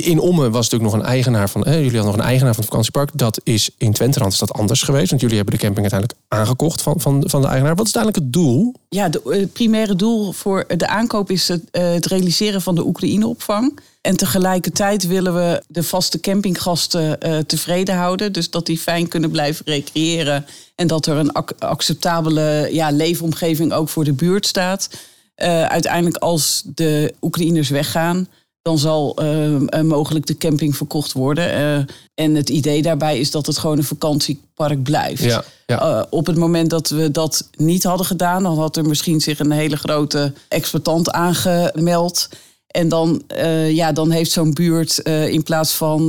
[0.00, 1.62] In Ommen was natuurlijk nog een eigenaar van.
[1.64, 3.10] Jullie hadden nog een eigenaar van het vakantiepark.
[3.14, 5.08] Dat is in Twenterand is dat anders geweest.
[5.08, 7.74] Want jullie hebben de camping uiteindelijk aangekocht van, van, van de eigenaar.
[7.74, 8.74] Wat is uiteindelijk het doel?
[8.88, 12.86] Ja, eh, het primaire doel voor de aankoop is het, eh, het realiseren van de
[12.86, 13.78] Oekraïne-opvang.
[14.00, 18.32] En tegelijkertijd willen we de vaste campinggasten eh, tevreden houden.
[18.32, 20.46] Dus dat die fijn kunnen blijven recreëren.
[20.74, 24.88] En dat er een ac- acceptabele ja, leefomgeving ook voor de buurt staat.
[25.34, 28.28] Eh, uiteindelijk als de Oekraïners weggaan,
[28.62, 31.52] dan zal eh, eh, mogelijk de camping verkocht worden.
[31.52, 35.22] Eh, en het idee daarbij is dat het gewoon een vakantiepark blijft.
[35.22, 35.80] Ja, ja.
[35.80, 39.38] Eh, op het moment dat we dat niet hadden gedaan, dan had er misschien zich
[39.38, 42.28] een hele grote exploitant aangemeld.
[42.66, 43.22] En dan,
[43.68, 44.98] ja, dan heeft zo'n buurt
[45.28, 46.08] in plaats van,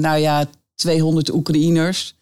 [0.00, 2.14] nou ja, 200 Oekraïners.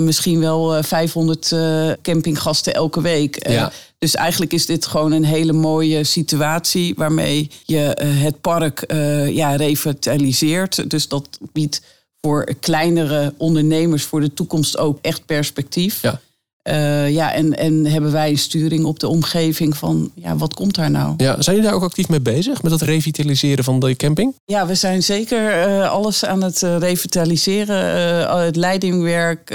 [0.00, 3.48] misschien wel eh, 500 eh, campinggasten elke week.
[3.48, 3.72] Ja.
[3.98, 9.34] Dus eigenlijk is dit gewoon een hele mooie situatie waarmee je eh, het park eh,
[9.34, 10.90] ja, revitaliseert.
[10.90, 11.82] Dus dat biedt
[12.20, 16.02] voor kleinere ondernemers voor de toekomst ook echt perspectief.
[16.02, 16.20] Ja.
[16.62, 20.74] Eh, ja, en, en hebben wij een sturing op de omgeving van, ja, wat komt
[20.74, 21.14] daar nou?
[21.16, 22.62] Ja, zijn jullie daar ook actief mee bezig?
[22.62, 24.34] Met dat revitaliseren van de camping?
[24.44, 28.44] Ja, we zijn zeker alles aan het revitaliseren.
[28.44, 29.50] het leidingwerk,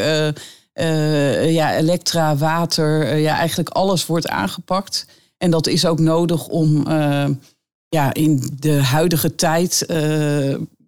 [0.81, 3.07] eh, ja, elektra, water.
[3.07, 5.05] eh, ja, eigenlijk alles wordt aangepakt.
[5.37, 7.25] En dat is ook nodig om eh,
[7.89, 9.85] ja, in de huidige tijd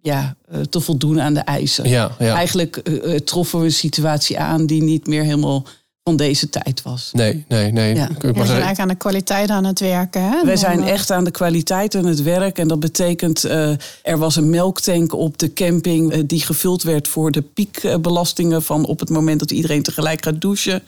[0.00, 0.36] ja,
[0.70, 1.88] te voldoen aan de eisen.
[1.88, 2.34] Ja, ja.
[2.34, 2.82] Eigenlijk
[3.24, 5.66] troffen we een situatie aan die niet meer helemaal
[6.04, 7.10] van deze tijd was.
[7.12, 7.94] Nee, nee, nee.
[7.94, 8.08] Ja.
[8.08, 10.22] Ik We zijn eigenlijk aan de kwaliteit aan het werken.
[10.22, 10.44] Hè?
[10.44, 12.58] Wij zijn echt aan de kwaliteit en het werk.
[12.58, 13.70] En dat betekent, eh,
[14.02, 18.86] er was een melktank op de camping eh, die gevuld werd voor de piekbelastingen van
[18.86, 20.82] op het moment dat iedereen tegelijk gaat douchen.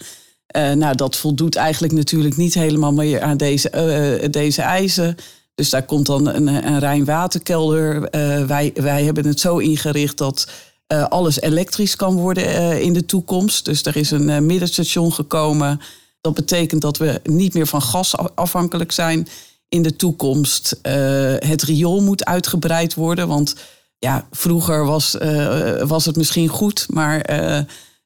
[0.47, 5.15] Eh, nou, dat voldoet eigenlijk natuurlijk niet helemaal meer aan deze, eh, deze eisen.
[5.55, 8.09] Dus daar komt dan een, een rein waterkelder.
[8.09, 10.47] Eh, wij, wij hebben het zo ingericht dat
[10.87, 13.65] alles elektrisch kan worden eh, in de toekomst.
[13.65, 15.81] Dus er is een eh, middenstation gekomen.
[16.21, 19.27] Dat betekent dat we niet meer van gas af- afhankelijk zijn
[19.69, 20.79] in de toekomst.
[20.81, 20.93] Eh,
[21.39, 23.27] het riool moet uitgebreid worden.
[23.27, 23.55] Want
[23.99, 27.59] ja, vroeger was, eh, was het misschien goed, maar eh,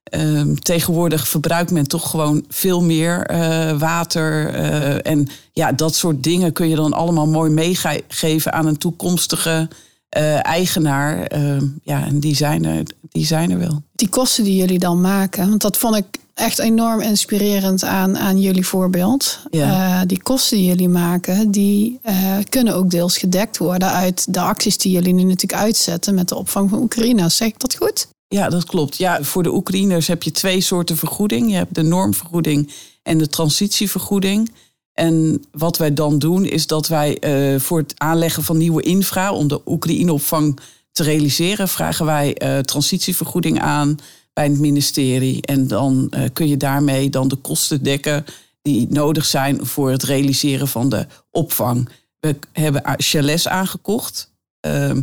[0.04, 4.54] ehm, tegenwoordig verbruikt men toch gewoon veel meer eh, water.
[4.54, 9.68] eh, en ja, dat soort dingen kun je dan allemaal mooi meegeven aan een toekomstige
[10.12, 11.24] eh, eigenaar.
[11.24, 13.82] Ehm, ja, en die zijn, er, die zijn er wel.
[13.96, 15.50] die kosten die jullie dan maken.
[15.50, 19.40] Want dat vond ik echt enorm inspirerend aan, aan jullie voorbeeld.
[19.50, 20.00] Ja.
[20.00, 24.40] Eh, die kosten die jullie maken, die eh, kunnen ook deels gedekt worden uit de
[24.40, 27.30] acties die jullie nu natuurlijk uitzetten met de opvang van Oekraïne.
[27.30, 28.08] Zeg ik dat goed?
[28.28, 28.98] Ja, dat klopt.
[28.98, 31.50] Ja, voor de Oekraïners heb je twee soorten vergoeding.
[31.50, 32.72] Je hebt de normvergoeding
[33.04, 34.52] en de transitievergoeding.
[34.94, 39.34] En wat wij dan doen, is dat wij eh, voor het aanleggen van nieuwe infra,
[39.34, 40.60] om de Oekraïne-opvang
[40.92, 43.98] te realiseren, vragen wij eh, transitievergoeding aan
[44.34, 45.42] bij het ministerie.
[45.42, 48.26] En dan eh, kun je daarmee dan de kosten dekken
[48.62, 51.90] die nodig zijn voor het realiseren van de opvang.
[52.20, 54.32] We hebben chalets aangekocht.
[54.60, 55.02] Ehm,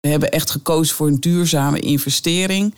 [0.00, 2.74] we hebben echt gekozen voor een duurzame investering.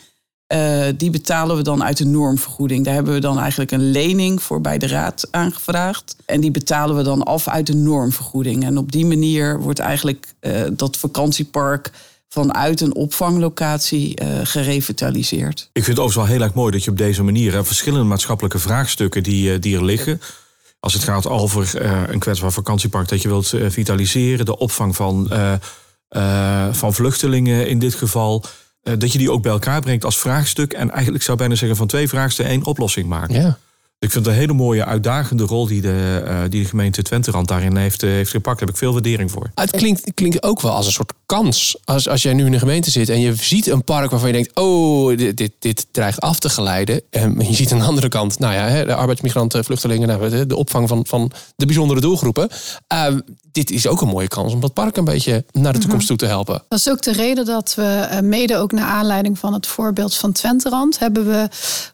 [0.46, 2.84] Eh, die betalen we dan uit de normvergoeding.
[2.84, 6.16] Daar hebben we dan eigenlijk een lening voor bij de raad aangevraagd.
[6.24, 8.64] En die betalen we dan af uit de normvergoeding.
[8.64, 11.90] En op die manier wordt eigenlijk eh, dat vakantiepark
[12.28, 15.60] vanuit een opvanglocatie eh, gerevitaliseerd.
[15.72, 18.58] Ik vind het overigens wel heel erg mooi dat je op deze manier verschillende maatschappelijke
[18.58, 20.20] vraagstukken die, die er liggen.
[20.80, 21.80] Als het gaat over
[22.10, 25.30] een kwetsbaar vakantiepark dat je wilt vitaliseren, de opvang van,
[26.72, 28.44] van vluchtelingen in dit geval.
[28.86, 30.72] Eh, dat je die ook bij elkaar brengt als vraagstuk.
[30.72, 33.34] En eigenlijk zou ik bijna zeggen van twee vraagstukken één oplossing maken.
[33.34, 33.58] Ja.
[33.98, 37.48] Ik vind het een hele mooie uitdagende rol die de, eh, die de gemeente Twenterand
[37.48, 38.58] daarin heeft, eh, heeft gepakt.
[38.58, 39.50] Daar heb ik veel waardering voor.
[39.54, 41.78] Het klinkt, klinkt ook wel als een soort kans.
[41.84, 44.34] Als, als jij nu in de gemeente zit en je ziet een park waarvan je
[44.34, 47.02] denkt: oh, dit, dit, dit dreigt af te glijden.
[47.10, 50.46] En je ziet aan de andere kant, nou ja, hè, de arbeidsmigranten, vluchtelingen, nou, de,
[50.46, 52.48] de opvang van, van de bijzondere doelgroepen.
[52.86, 53.18] Ehm,
[53.52, 56.16] dit is ook een mooie kans om dat park een beetje naar de toekomst toe
[56.16, 56.62] te helpen.
[56.68, 60.14] Dat is ook de reden dat we eh, mede ook naar aanleiding van het voorbeeld
[60.14, 61.48] van Twenterand hebben we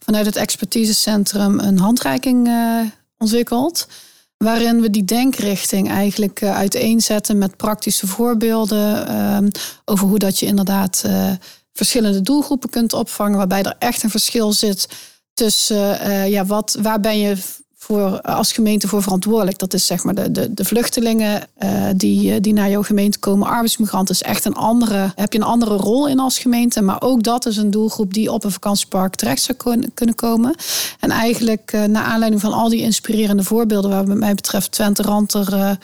[0.05, 2.81] vanuit het expertisecentrum een handreiking eh,
[3.19, 3.89] ontwikkeld.
[4.37, 9.49] Waarin we die denkrichting eigenlijk eh, uiteenzetten met praktische voorbeelden ehm,
[9.85, 11.31] over hoe dat je inderdaad eh,
[11.73, 14.89] verschillende doelgroepen kunt opvangen, waarbij er echt een verschil zit
[15.35, 17.37] tussen ja, wat, waar ben je
[17.83, 19.59] voor, als gemeente voor verantwoordelijk.
[19.59, 23.19] Dat is zeg maar de, de, de vluchtelingen eh, die, eh, die naar jouw gemeente
[23.19, 23.49] komen.
[23.49, 26.83] Arbeidsmigranten is echt een andere, heb je een andere rol in als gemeente.
[26.83, 30.55] Maar ook dat is een doelgroep die op een vakantiepark terecht zou kun- kunnen komen.
[31.01, 35.03] En eigenlijk eh, naar aanleiding van al die inspirerende voorbeelden, waar wat mij betreft Twente
[35.03, 35.77] Rand er eh, eh,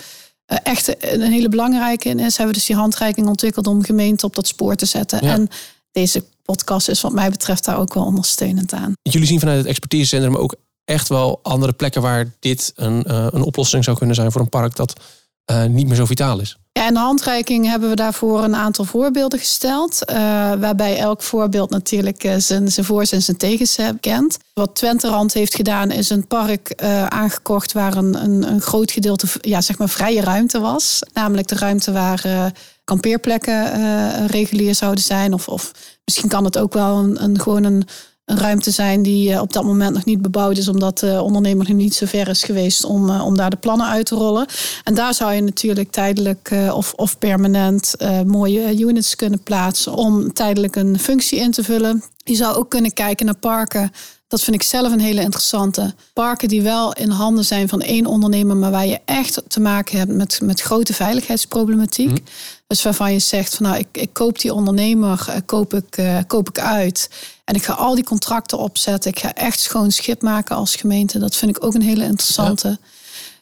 [0.62, 4.34] echt een hele belangrijke in is, hebben we dus die handreiking ontwikkeld om gemeenten op
[4.34, 5.24] dat spoor te zetten.
[5.24, 5.32] Ja.
[5.32, 5.48] En
[5.92, 8.92] deze podcast is wat mij betreft daar ook wel ondersteunend aan.
[9.02, 10.54] Jullie zien vanuit het expertisecentrum ook
[10.88, 14.48] echt wel andere plekken waar dit een, eh, een oplossing zou kunnen zijn voor een
[14.48, 15.01] park dat
[15.48, 16.59] eh, niet meer zo vitaal is.
[16.72, 20.05] Ja, in de handreiking hebben we daarvoor een aantal voorbeelden gesteld.
[20.05, 20.16] eh,
[20.55, 24.38] waarbij elk voorbeeld natuurlijk zijn, zijn voor's en zijn tegens kent.
[24.53, 29.27] Wat Twenterand heeft gedaan is een park eh, aangekocht waar een, een, een groot gedeelte
[29.40, 31.01] ja, zeg maar vrije ruimte was.
[31.12, 32.53] Namelijk de ruimte waar
[32.85, 35.33] kampeerplekken regulier zouden zijn.
[35.33, 35.72] Of, of
[36.05, 37.85] misschien kan het ook wel een, een, gewoon een,
[38.28, 41.68] een ruimte zijn die eh, op dat moment nog niet bebouwd is, omdat de ondernemer
[41.68, 44.46] nog niet zo ver is geweest om, eh, om daar de plannen uit te rollen.
[44.84, 47.94] En daar zou je natuurlijk tijdelijk eh, of, of permanent
[48.26, 52.02] mooie units kunnen plaatsen om tijdelijk een functie in te vullen.
[52.16, 53.92] Je zou ook kunnen kijken naar parken.
[54.28, 55.94] Dat vind ik zelf een hele interessante.
[56.12, 59.98] Parken die wel in handen zijn van één ondernemer, maar waar je echt te maken
[59.98, 62.22] hebt met, met grote veiligheidsproblematiek.
[62.68, 66.18] Dus waarvan je zegt van nou, ik, ik koop die ondernemer, eh, koop ik, eh,
[66.26, 67.11] koop ik uit.
[67.44, 69.11] En ik ga al die contracten opzetten.
[69.11, 71.18] Ik ga echt schoon schip maken als gemeente.
[71.18, 72.78] Dat vind ik ook een hele interessante.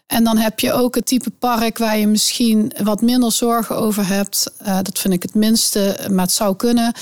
[0.07, 4.07] En dan heb je ook het type park waar je misschien wat minder zorgen over
[4.07, 4.51] hebt.
[4.59, 6.92] Eh, dat vind ik het minste, maar het zou kunnen.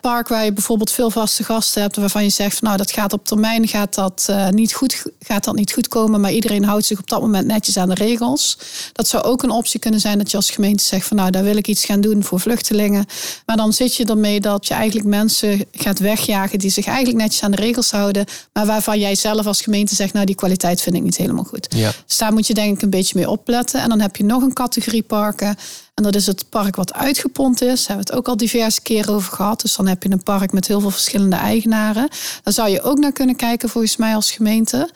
[0.00, 3.12] Park waar je bijvoorbeeld veel vaste gasten hebt, waarvan je zegt, van, nou dat gaat
[3.12, 6.84] op termijn gaat dat, eh, niet goed, gaat dat niet goed komen, maar iedereen houdt
[6.84, 8.58] zich op dat moment netjes aan de regels.
[8.92, 11.44] Dat zou ook een optie kunnen zijn dat je als gemeente zegt van nou daar
[11.44, 13.06] wil ik iets gaan doen voor vluchtelingen.
[13.46, 17.42] Maar dan zit je ermee dat je eigenlijk mensen gaat wegjagen die zich eigenlijk netjes
[17.42, 20.96] aan de regels houden, maar waarvan jij zelf als gemeente zegt nou die kwaliteit vind
[20.96, 21.66] ik niet helemaal goed.
[21.68, 21.92] Ja.
[22.06, 23.80] Dus daar moet je denk ik een beetje mee opletten.
[23.80, 25.56] En dan heb je nog een categorie parken.
[25.94, 27.78] En dat is het park wat uitgepont is.
[27.78, 29.60] Daar hebben we het ook al diverse keren over gehad.
[29.60, 32.08] Dus dan heb je een park met heel veel verschillende eigenaren.
[32.42, 34.90] Daar zou je ook naar kunnen kijken volgens mij als gemeente.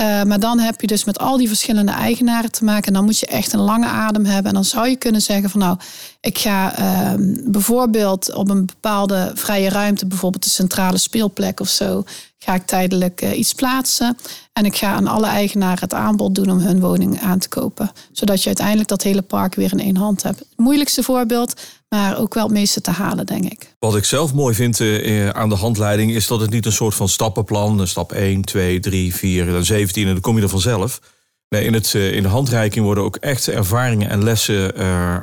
[0.00, 2.86] Uh, maar dan heb je dus met al die verschillende eigenaren te maken.
[2.86, 4.44] En dan moet je echt een lange adem hebben.
[4.44, 5.76] En dan zou je kunnen zeggen van nou,
[6.20, 7.12] ik ga uh,
[7.44, 12.04] bijvoorbeeld op een bepaalde vrije ruimte, bijvoorbeeld de centrale speelplek of zo,
[12.38, 14.16] ga ik tijdelijk uh, iets plaatsen.
[14.52, 17.90] En ik ga aan alle eigenaren het aanbod doen om hun woning aan te kopen.
[18.12, 20.38] Zodat je uiteindelijk dat hele park weer in één hand hebt.
[20.38, 21.60] Het moeilijkste voorbeeld,
[21.92, 23.74] maar ook wel het meeste te halen, denk ik.
[23.78, 26.94] Wat ik zelf mooi vind uh, aan de handleiding is dat het niet een soort
[26.94, 31.00] van stappenplan, stap 1, 2, 3, 4, dan 17 en dan kom je er vanzelf.
[31.48, 34.74] Nee, in, het, uh, in de handreiking worden ook echt ervaringen en lessen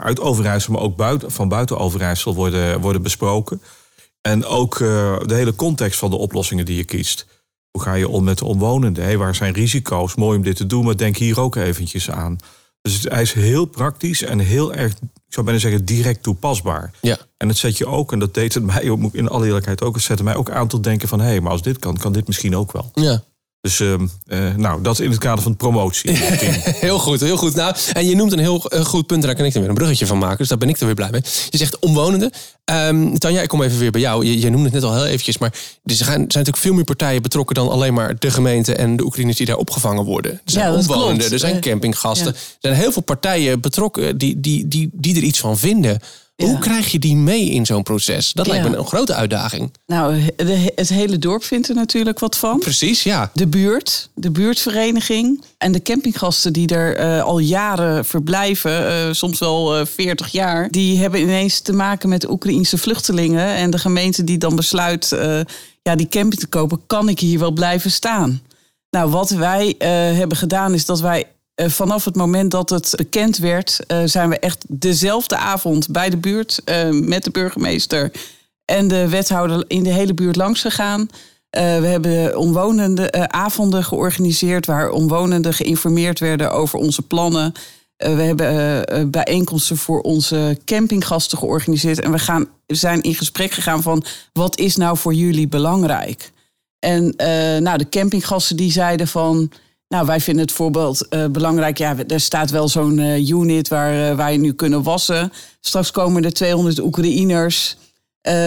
[0.02, 3.62] uit Overijssel, maar ook buiten, van buiten Overijssel worden, worden besproken.
[4.22, 7.26] En ook de hele context van de oplossingen die je kiest.
[7.72, 9.04] Hoe ga je om met de omwonenden?
[9.04, 10.16] Hey, waar zijn risico's?
[10.16, 12.38] Mooi om dit te doen, maar denk hier ook eventjes aan.
[12.82, 16.92] Dus hij is heel praktisch en heel erg, ik zou bijna zeggen, direct toepasbaar.
[17.02, 17.18] Ja.
[17.38, 20.04] En het zet je ook, en dat deed het mij in alle eerlijkheid ook, het
[20.04, 22.28] zette mij ook aan tot denken van hé, hey, maar als dit kan, kan dit
[22.28, 22.92] misschien ook wel.
[22.94, 23.24] Ja.
[23.62, 23.94] Dus uh,
[24.28, 26.12] uh, nou, dat in het kader van promotie.
[26.88, 27.56] heel goed, heel goed.
[27.56, 29.78] Nou, en je noemt een heel uh, goed punt, daar kan ik dan weer een
[29.78, 30.38] bruggetje van maken.
[30.38, 31.22] Dus daar ben ik er weer blij mee.
[31.50, 32.32] Je zegt omwonenden.
[32.66, 34.26] Um, Tanja, ik kom even weer bij jou.
[34.26, 35.50] Je, je noemde het net al heel eventjes, maar
[35.84, 39.04] er zijn, zijn natuurlijk veel meer partijen betrokken dan alleen maar de gemeente en de
[39.04, 40.32] Oekraïners die daar opgevangen worden.
[40.32, 41.32] Er zijn ja, omwonenden, klopt.
[41.32, 42.32] er zijn campinggasten.
[42.34, 42.40] Ja.
[42.40, 46.00] Er zijn heel veel partijen betrokken die, die, die, die er iets van vinden.
[46.40, 46.46] Ja.
[46.46, 48.34] Hoe krijg je die mee in zo'n proces?
[48.34, 49.74] Dat lijkt me een grote uitdaging.
[49.86, 52.60] Nou, de, het hele dorp vindt er natuurlijk wat van.
[52.60, 53.32] Precies, ja.
[53.34, 59.40] De buurt, de buurtvereniging en de campinggasten die er uh, al jaren verblijven, uh, soms
[59.40, 63.56] wel uh, 40 jaar, die hebben ineens te maken met Oekraïnse vluchtelingen.
[63.56, 65.40] En de gemeente die dan besluit eh,
[65.82, 68.42] ja, die camping te kopen, kan ik hier wel blijven staan?
[68.90, 71.26] Nou, wat wij eh, hebben gedaan is dat wij
[71.68, 76.18] vanaf het moment dat het bekend werd, uh, zijn we echt dezelfde avond bij de
[76.18, 78.12] buurt uh, met de burgemeester
[78.66, 81.10] en de wethouder in de hele buurt langs gegaan.
[81.50, 87.54] we hebben omwonende avonden georganiseerd waar omwonenden geïnformeerd werden over onze plannen.
[87.98, 94.04] we hebben bijeenkomsten voor onze campinggasten georganiseerd en we, gaan, zijn in gesprek gegaan van
[94.34, 96.32] wat is nou voor jullie belangrijk?
[96.80, 97.14] En
[97.64, 99.52] nou, de campinggasten die zeiden van.
[99.90, 101.78] Nou, wij vinden het voorbeeld uh, belangrijk.
[101.78, 105.32] Ja, er staat wel zo'n uh, unit waar uh, wij nu kunnen wassen.
[105.60, 107.78] Straks komen er 200 Oekraïners.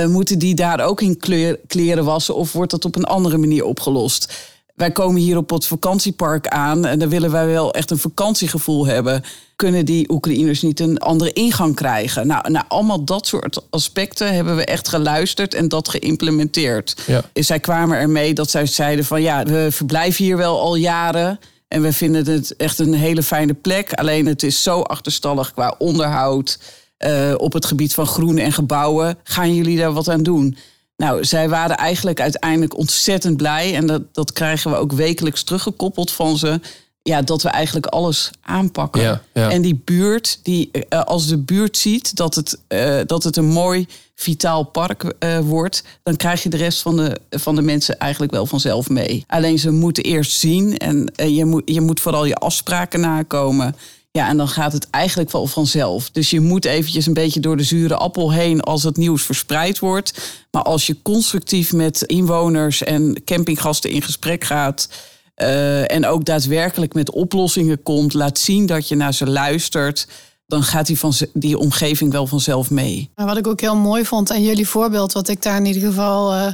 [0.06, 2.34] moeten die daar ook in kleur, kleren wassen?
[2.34, 4.51] Of wordt dat op een andere manier opgelost?
[4.74, 6.86] Wij komen hier op het vakantiepark aan.
[6.86, 9.22] En dan willen wij wel echt een vakantiegevoel hebben.
[9.56, 12.26] Kunnen die Oekraïners niet een andere ingang krijgen?
[12.26, 17.02] Nou, naar allemaal dat soort aspecten hebben we echt geluisterd en dat geïmplementeerd.
[17.06, 17.22] Ja.
[17.34, 21.38] Zij kwamen ermee dat zij zeiden van ja, we verblijven hier wel al jaren.
[21.68, 23.92] En we vinden het echt een hele fijne plek.
[23.92, 26.58] Alleen het is zo achterstallig qua onderhoud.
[27.06, 29.18] Uh, op het gebied van groen en gebouwen.
[29.22, 30.56] Gaan jullie daar wat aan doen?
[31.02, 33.74] Nou, zij waren eigenlijk uiteindelijk ontzettend blij.
[33.74, 36.60] En dat, dat krijgen we ook wekelijks teruggekoppeld van ze.
[37.02, 39.02] ja, dat we eigenlijk alles aanpakken.
[39.02, 39.50] Ja, ja.
[39.50, 43.48] En die buurt, die, eh, als de buurt ziet dat het, eh, dat het een
[43.48, 47.98] mooi, vitaal park eh, wordt, dan krijg je de rest van de, van de mensen
[47.98, 49.24] eigenlijk wel vanzelf mee.
[49.26, 53.76] Alleen ze moeten eerst zien en je, moet, je moet vooral je afspraken nakomen.
[54.18, 56.10] Ja, en dan gaat het eigenlijk wel vanzelf.
[56.10, 59.78] Dus je moet eventjes een beetje door de zure appel heen als het nieuws verspreid
[59.78, 60.12] wordt.
[60.50, 64.88] Maar als je constructief met inwoners en campinggasten in gesprek gaat.
[65.34, 70.06] eh, en ook daadwerkelijk met oplossingen komt, laat zien dat je naar ze luistert.
[70.46, 73.10] Dan gaat die, van, die omgeving wel vanzelf mee.
[73.14, 76.32] Wat ik ook heel mooi vond aan jullie voorbeeld, wat ik daar in ieder geval
[76.32, 76.52] eh,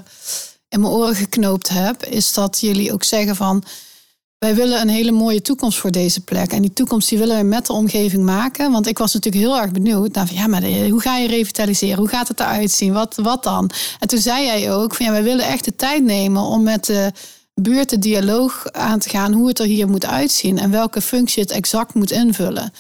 [0.69, 3.65] in mijn oren geknoopt heb, is dat jullie ook zeggen van
[4.39, 6.53] wij willen een hele mooie toekomst voor deze plek.
[6.53, 8.73] En die toekomst die willen we met de omgeving maken.
[8.73, 11.99] Want ik was natuurlijk heel erg benieuwd van, ja, maar de- hoe ga je revitaliseren?
[11.99, 12.93] Hoe gaat het eruit zien?
[12.93, 13.71] Wat, wat dan?
[13.99, 16.85] En toen zei jij ook van ja, wij willen echt de tijd nemen om met
[16.85, 17.13] de
[17.55, 21.43] buurt de dialoog aan te gaan hoe het er hier moet uitzien en welke functie
[21.43, 22.73] het exact moet invullen.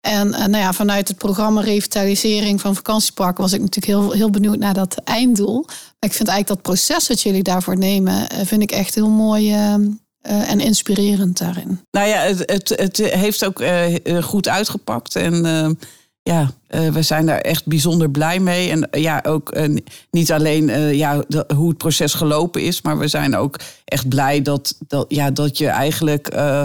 [0.00, 4.30] En, eh, nou ja, vanuit het programma Revitalisering van vakantieparken was ik natuurlijk heel, heel
[4.30, 5.62] benieuwd naar dat einddoel.
[5.66, 9.08] Maar ik vind eigenlijk dat proces dat jullie daarvoor nemen, eh, vind ik echt heel
[9.08, 9.54] mooi
[10.22, 11.80] eh, en inspirerend daarin.
[11.90, 15.16] Nou ja, het, het, het heeft ook eh, eh, goed uitgepakt.
[15.16, 15.70] En eh,
[16.22, 18.70] ja, eh, we zijn daar echt bijzonder blij mee.
[18.70, 19.56] En ja, ook
[20.10, 24.08] niet alleen eh, ja, de- hoe het proces gelopen is, maar we zijn ook echt
[24.08, 26.28] blij dat, dat, ja, dat je eigenlijk.
[26.28, 26.64] eh,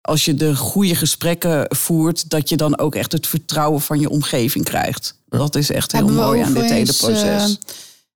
[0.00, 4.08] als je de goede gesprekken voert, dat je dan ook echt het vertrouwen van je
[4.08, 5.14] omgeving krijgt.
[5.28, 7.58] Dat is echt heel Hebben mooi aan dit hele proces.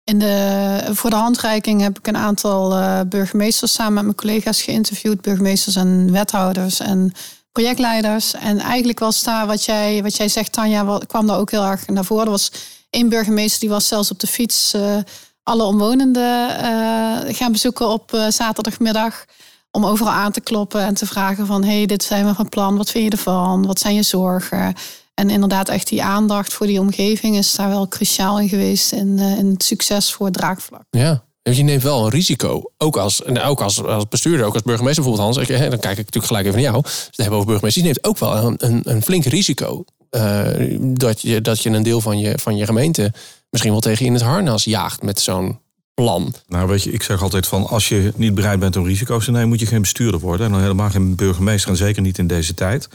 [0.08, 4.62] In de, voor de handreiking heb ik een aantal eh, burgemeesters samen met mijn collega's
[4.62, 5.20] geïnterviewd.
[5.20, 7.12] Burgemeesters en wethouders en
[7.52, 8.34] projectleiders.
[8.34, 11.86] En eigenlijk was daar wat jij, wat jij zegt, Tanja, kwam daar ook heel erg
[11.86, 12.24] naar voren.
[12.24, 12.52] Er was
[12.90, 14.96] één burgemeester die was zelfs op de fiets eh,
[15.42, 19.24] alle omwonenden eh, gaan bezoeken op zaterdagmiddag.
[19.70, 21.64] Om overal aan te kloppen en te vragen van...
[21.64, 23.66] hey, dit zijn we van plan, wat vind je ervan?
[23.66, 24.74] Wat zijn je zorgen?
[25.18, 28.92] En inderdaad, echt die aandacht voor die omgeving is daar wel cruciaal in geweest.
[28.92, 30.82] In, eh, in het succes voor het draagvlak.
[30.90, 31.24] Ja.
[31.42, 32.62] Want je neemt wel een risico.
[32.76, 35.48] Ook als, en ook als, als bestuurder, ook als burgemeester bijvoorbeeld, Hans.
[35.48, 36.82] Ik, hè, dan kijk ik natuurlijk gelijk even naar jou.
[36.82, 37.82] Dus we hebben over burgemeester.
[37.82, 39.84] Je neemt ook wel een, een, een flink risico.
[40.10, 43.12] eh, dat, je, dat je een deel van je, van je gemeente
[43.50, 45.58] misschien wel tegen je in het harnas jaagt met zo'n
[45.94, 46.34] plan.
[46.46, 49.30] Nou, weet je, ik zeg altijd van als je niet bereid bent om risico's te
[49.30, 50.46] nemen, moet je geen bestuurder worden.
[50.46, 52.88] En dan helemaal geen burgemeester en zeker niet in deze tijd.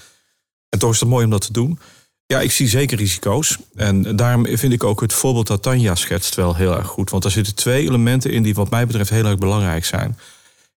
[0.69, 1.79] En toch is het mooi om dat te doen.
[2.25, 3.57] Ja, ik zie zeker risico's.
[3.75, 7.09] En daarom vind ik ook het voorbeeld dat Tanja schetst wel heel erg goed.
[7.09, 10.17] Want er zitten twee elementen in die wat mij betreft heel erg belangrijk zijn.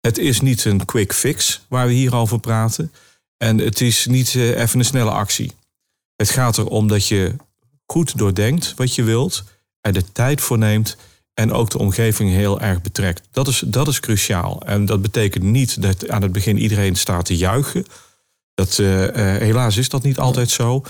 [0.00, 2.92] Het is niet een quick fix waar we hier over praten.
[3.36, 5.52] En het is niet eh, even een snelle actie.
[6.16, 7.36] Het gaat erom dat je
[7.86, 9.44] goed doordenkt wat je wilt.
[9.80, 10.96] Er de tijd voor neemt.
[11.34, 13.28] En ook de omgeving heel erg betrekt.
[13.30, 14.62] Dat is, dat is cruciaal.
[14.66, 17.86] En dat betekent niet dat aan het begin iedereen staat te juichen.
[18.54, 20.82] Dat, eh, eh, helaas is dat niet altijd zo.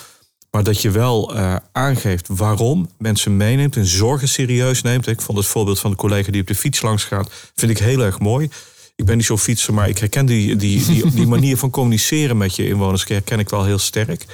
[0.55, 5.07] Maar dat je wel eh, aangeeft waarom mensen meeneemt en zorgen serieus neemt.
[5.07, 7.79] Ik vond het voorbeeld van de collega die op de fiets langs gaat, vind ik
[7.79, 8.49] heel erg mooi.
[8.97, 12.37] Ik ben niet zo'n fietser, maar ik herken die, die, die, die manier van communiceren
[12.37, 14.27] met je inwoners, herken ik wel heel sterk.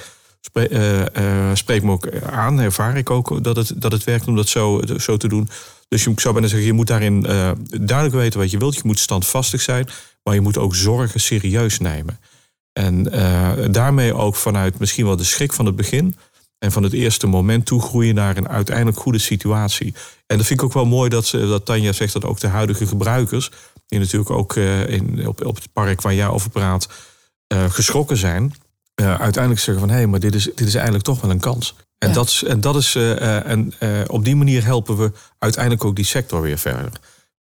[0.53, 4.35] Eh, eh, spreekt me ook aan, ervaar ik ook dat het, dat het werkt om
[4.35, 5.49] dat zo, zo te doen.
[5.87, 7.21] Dus je, ik zou bijna zeggen, je moet daarin
[7.69, 8.75] duidelijk weten wat je wilt.
[8.75, 9.89] Je moet standvastig zijn,
[10.23, 12.19] maar je moet ook zorgen serieus nemen.
[12.73, 16.15] En eh, daarmee ook vanuit misschien wel de schrik van het begin
[16.59, 19.93] en van het eerste moment toegroeien naar een uiteindelijk goede situatie.
[20.27, 22.47] En dat vind ik ook wel mooi dat, ze, dat Tanja zegt dat ook de
[22.47, 23.51] huidige gebruikers,
[23.87, 26.87] die natuurlijk ook eh, in, op, op het park waar jij over praat,
[27.47, 28.53] eh, geschrokken zijn,
[28.95, 31.75] uiteindelijk zeggen van hé, hey, maar dit is, dit is eigenlijk toch wel een kans.
[31.97, 32.13] En, Ja.
[32.13, 33.73] dat is, en, dat is, en
[34.07, 36.91] op die manier helpen we uiteindelijk ook die sector weer verder.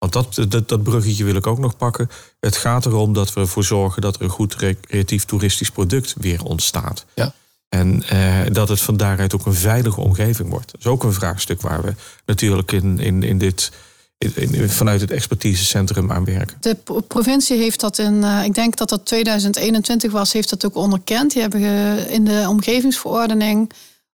[0.01, 2.11] Want dat, dat, dat bruggetje wil ik ook nog pakken.
[2.41, 6.43] Het gaat erom dat we ervoor zorgen dat er een goed recreatief toeristisch product weer
[6.45, 7.05] ontstaat.
[7.15, 7.35] Ja.
[7.69, 10.73] En eh, dat het van daaruit ook een veilige omgeving wordt.
[10.73, 11.95] Dat is ook een vraagstuk waar we
[12.27, 13.71] natuurlijk in, in, in dit,
[14.19, 16.57] in, in- vanuit het expertisecentrum aan werken.
[16.61, 20.65] De pro- provincie heeft dat in, eh, ik denk dat dat 2021 was, heeft dat
[20.67, 21.33] ook onderkend.
[21.33, 21.61] Die hebben
[22.09, 23.71] in de omgevingsverordening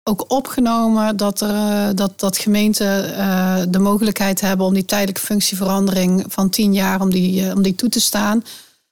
[0.09, 5.21] ook opgenomen dat, er, eh, dat, dat gemeenten eh, de mogelijkheid hebben om die tijdelijke
[5.21, 8.45] functieverandering van 10 jaar om die, eh, om die toe te staan.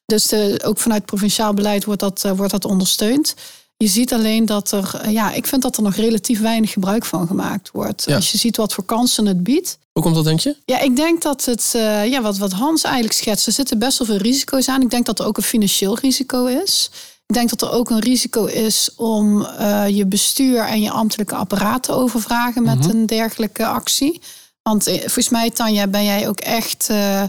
[0.07, 3.35] Dus de, ook vanuit provinciaal beleid wordt dat, wordt dat ondersteund.
[3.77, 7.27] Je ziet alleen dat er, ja, ik vind dat er nog relatief weinig gebruik van
[7.27, 8.05] gemaakt wordt.
[8.07, 8.15] Ja.
[8.15, 9.79] Als je ziet wat voor kansen het biedt.
[9.93, 10.57] Hoe komt dat, denk je?
[10.65, 11.71] Ja, ik denk dat het,
[12.05, 14.83] ja, wat, wat Hans eigenlijk schetst, er zitten best wel veel risico's aan.
[14.83, 16.91] Ik denk dat er ook een financieel risico is.
[17.27, 21.35] Ik denk dat er ook een risico is om eh, je bestuur en je ambtelijke
[21.35, 24.21] apparaat te overvragen met een dergelijke actie.
[24.63, 27.23] Want eh, volgens mij, Tanja, ben jij ook echt eh,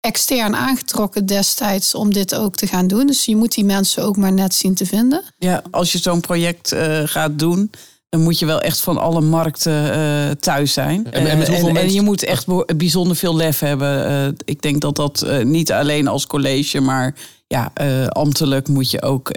[0.00, 3.06] extern aangetrokken destijds om dit ook te gaan doen.
[3.06, 5.22] Dus je moet die mensen ook maar net zien te vinden.
[5.38, 7.70] Ja, als je zo'n project uh, gaat doen,
[8.12, 11.06] dan moet je wel echt van alle markten uh, thuis zijn.
[11.10, 12.46] En, en, en, en, je moet echt
[12.76, 14.10] bijzonder veel lef hebben.
[14.10, 17.14] Uh, ik denk dat dat niet alleen als college, maar
[17.46, 17.72] ja,
[18.08, 19.30] ambtelijk moet je ook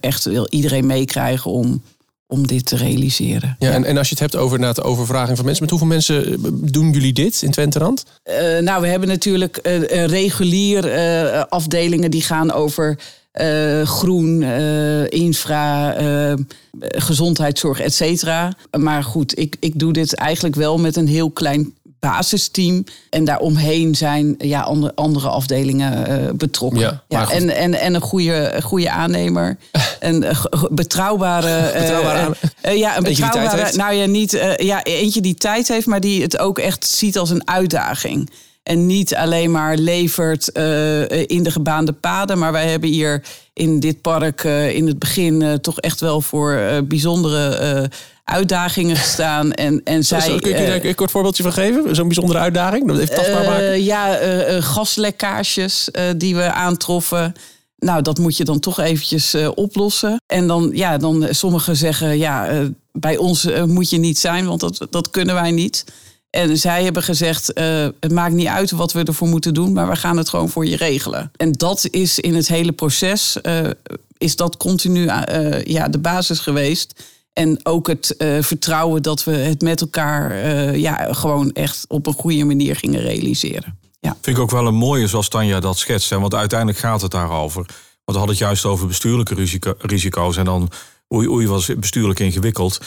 [0.00, 1.82] echt iedereen meekrijgen om
[2.26, 3.56] om dit te realiseren.
[3.58, 5.88] Ja, En, en als je het hebt over na de overvraging van mensen, met hoeveel
[5.88, 6.40] mensen
[6.72, 8.04] doen jullie dit in Twenterand?
[8.60, 9.58] Nou, we hebben natuurlijk
[10.06, 10.84] regulier
[11.48, 12.98] afdelingen die gaan over
[13.84, 14.42] groen,
[15.08, 15.94] infra,
[16.80, 18.52] gezondheidszorg, et cetera.
[18.78, 22.84] Maar goed, ik, ik doe dit eigenlijk wel met een heel klein basisteam.
[23.10, 26.80] En daaromheen zijn ja, andere, andere afdelingen betrokken.
[26.80, 29.56] Ja, ja en, en, en een goede, goede aannemer.
[30.00, 30.24] een
[30.70, 31.72] betrouwbare.
[31.80, 33.76] betrouwbare ja, een betrouwbare.
[33.76, 34.54] Nou ja, niet.
[34.56, 38.30] ja, eentje die tijd heeft, maar die het ook echt ziet als een uitdaging.
[38.62, 40.48] En niet alleen maar levert
[41.26, 42.38] in de gebaande paden.
[42.38, 47.90] Maar wij hebben hier in dit park in het begin toch echt wel voor bijzondere
[48.24, 49.52] uitdagingen gestaan.
[49.52, 51.94] En, en zij, Kun je daar een kort voorbeeldje van geven?
[51.94, 52.86] Zo'n bijzondere uitdaging?
[52.86, 53.84] Dat even tastbaar maken.
[53.84, 54.18] ja,
[54.60, 57.32] gaslekkages die we aantroffen.
[57.76, 60.22] Nou, dat moet je dan toch eventjes oplossen.
[60.26, 64.86] En dan, ja, dan sommigen zeggen, ja, bij ons moet je niet zijn, want dat,
[64.90, 65.84] dat kunnen wij niet.
[66.32, 67.46] En zij hebben gezegd:
[68.00, 70.66] het maakt niet uit wat we ervoor moeten doen, maar we gaan het gewoon voor
[70.66, 71.30] je regelen.
[71.36, 73.38] En dat is in het hele proces,
[74.18, 75.04] is dat continu
[75.64, 77.04] ja, de basis geweest.
[77.32, 80.36] En ook het vertrouwen dat we het met elkaar
[80.78, 83.78] ja, gewoon echt op een goede manier gingen realiseren.
[84.00, 84.16] Ja.
[84.20, 86.10] Vind ik ook wel een mooie zoals Tanja dat schetst.
[86.10, 86.20] Hè?
[86.20, 87.64] Want uiteindelijk gaat het daarover.
[87.64, 87.70] Want
[88.04, 90.36] we hadden het juist over bestuurlijke risico, risico's.
[90.36, 90.70] En dan
[91.14, 92.80] oei, oei was bestuurlijk ingewikkeld.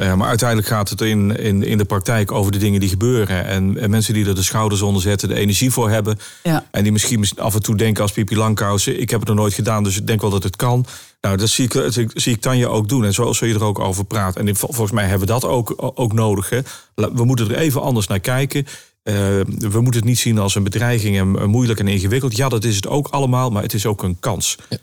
[0.00, 3.44] Uh, maar uiteindelijk gaat het in, in, in de praktijk over de dingen die gebeuren.
[3.44, 6.18] En, en mensen die er de schouders onder zetten, de energie voor hebben.
[6.42, 6.64] Ja.
[6.70, 8.86] En die misschien af en toe denken als Pipi Langkous...
[8.86, 10.86] ik heb het nog nooit gedaan, dus ik denk wel dat het kan.
[11.20, 13.04] Nou, dat zie ik, dat zie ik Tanja ook doen.
[13.04, 14.36] En zoals je er ook over praat.
[14.36, 16.50] En volgens mij hebben we dat ook, ook nodig.
[16.50, 16.60] Hè.
[16.94, 18.66] We moeten er even anders naar kijken.
[19.04, 19.14] Uh,
[19.58, 22.36] we moeten het niet zien als een bedreiging en moeilijk en ingewikkeld.
[22.36, 24.58] Ja, dat is het ook allemaal, maar het is ook een kans.
[24.68, 24.76] Ja.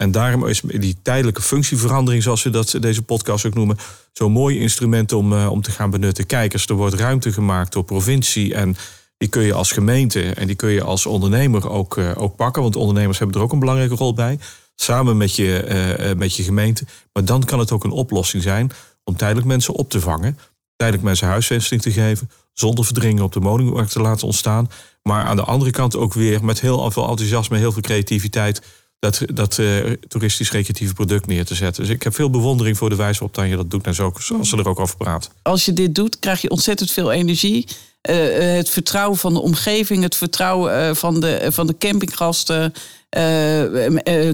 [0.00, 3.76] En daarom is die tijdelijke functieverandering, zoals we dat deze podcast ook noemen,
[4.12, 6.26] zo'n mooi instrument om, uh, om te gaan benutten.
[6.26, 8.76] Kijkers, er wordt ruimte gemaakt door provincie en
[9.16, 12.62] die kun je als gemeente en die kun je als ondernemer ook, uh, ook pakken,
[12.62, 14.38] want ondernemers hebben er ook een belangrijke rol bij
[14.74, 16.84] samen met je, uh, met je gemeente.
[17.12, 18.70] Maar dan kan het ook een oplossing zijn
[19.04, 20.38] om tijdelijk mensen op te vangen.
[20.76, 22.30] Tijdelijk mensen huisvesting te geven.
[22.52, 24.70] Zonder verdringen op de woningmarkt te laten ontstaan.
[25.02, 28.62] Maar aan de andere kant ook weer met heel veel enthousiasme, heel veel creativiteit.
[29.00, 31.82] Dat, dat uh, toeristisch-recreatieve product neer te zetten.
[31.82, 33.86] Dus ik heb veel bewondering voor de wijze waarop Tanja dat doet.
[33.86, 35.30] En zo, zoals ze er ook over praat.
[35.42, 37.66] Als je dit doet, krijg je ontzettend veel energie.
[38.10, 38.16] Uh,
[38.56, 42.72] het vertrouwen van de omgeving, het vertrouwen van, de, van de campinggasten.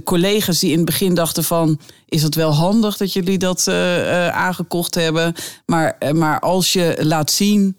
[0.04, 1.80] Collega's die in het begin dachten van...
[2.08, 3.68] is het wel handig dat jullie dat
[4.30, 5.34] aangekocht hebben?
[5.66, 7.76] Maar, maar als je laat zien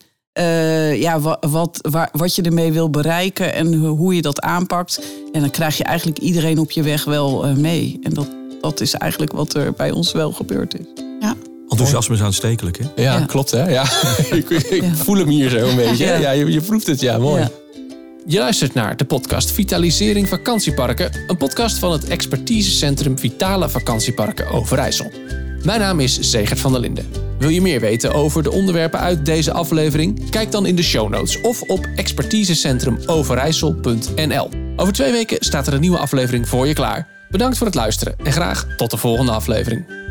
[0.99, 1.79] ja, wat, wat,
[2.11, 3.53] wat je ermee wil bereiken...
[3.53, 5.01] en hoe je dat aanpakt...
[5.31, 7.99] En dan krijg je eigenlijk iedereen op je weg wel mee.
[8.03, 8.27] En dat,
[8.61, 10.85] dat is eigenlijk wat er bij ons wel gebeurd is.
[11.19, 11.35] Ja.
[11.69, 13.03] Enthousiasme is aanstekelijk, hè?
[13.03, 13.25] Ja, ja.
[13.25, 13.69] klopt, hè?
[13.69, 13.83] Ja.
[14.31, 14.95] ik, ik ja.
[14.95, 16.05] voel hem hier zo een beetje.
[16.05, 17.47] Ja, ja je, je proeft het, ja, mooi.
[18.25, 25.11] Je luistert naar de podcast Vitalisering Vakantieparken, een podcast van het expertisecentrum Vitale Vakantieparken Overijssel.
[25.63, 27.05] Mijn naam is Zegert van der Linden.
[27.39, 30.29] Wil je meer weten over de onderwerpen uit deze aflevering?
[30.29, 34.49] Kijk dan in de show notes of op expertisecentrumoverijssel.nl.
[34.75, 37.07] Over twee weken staat er een nieuwe aflevering voor je klaar.
[37.29, 40.06] Bedankt voor het luisteren en graag tot de volgende aflevering.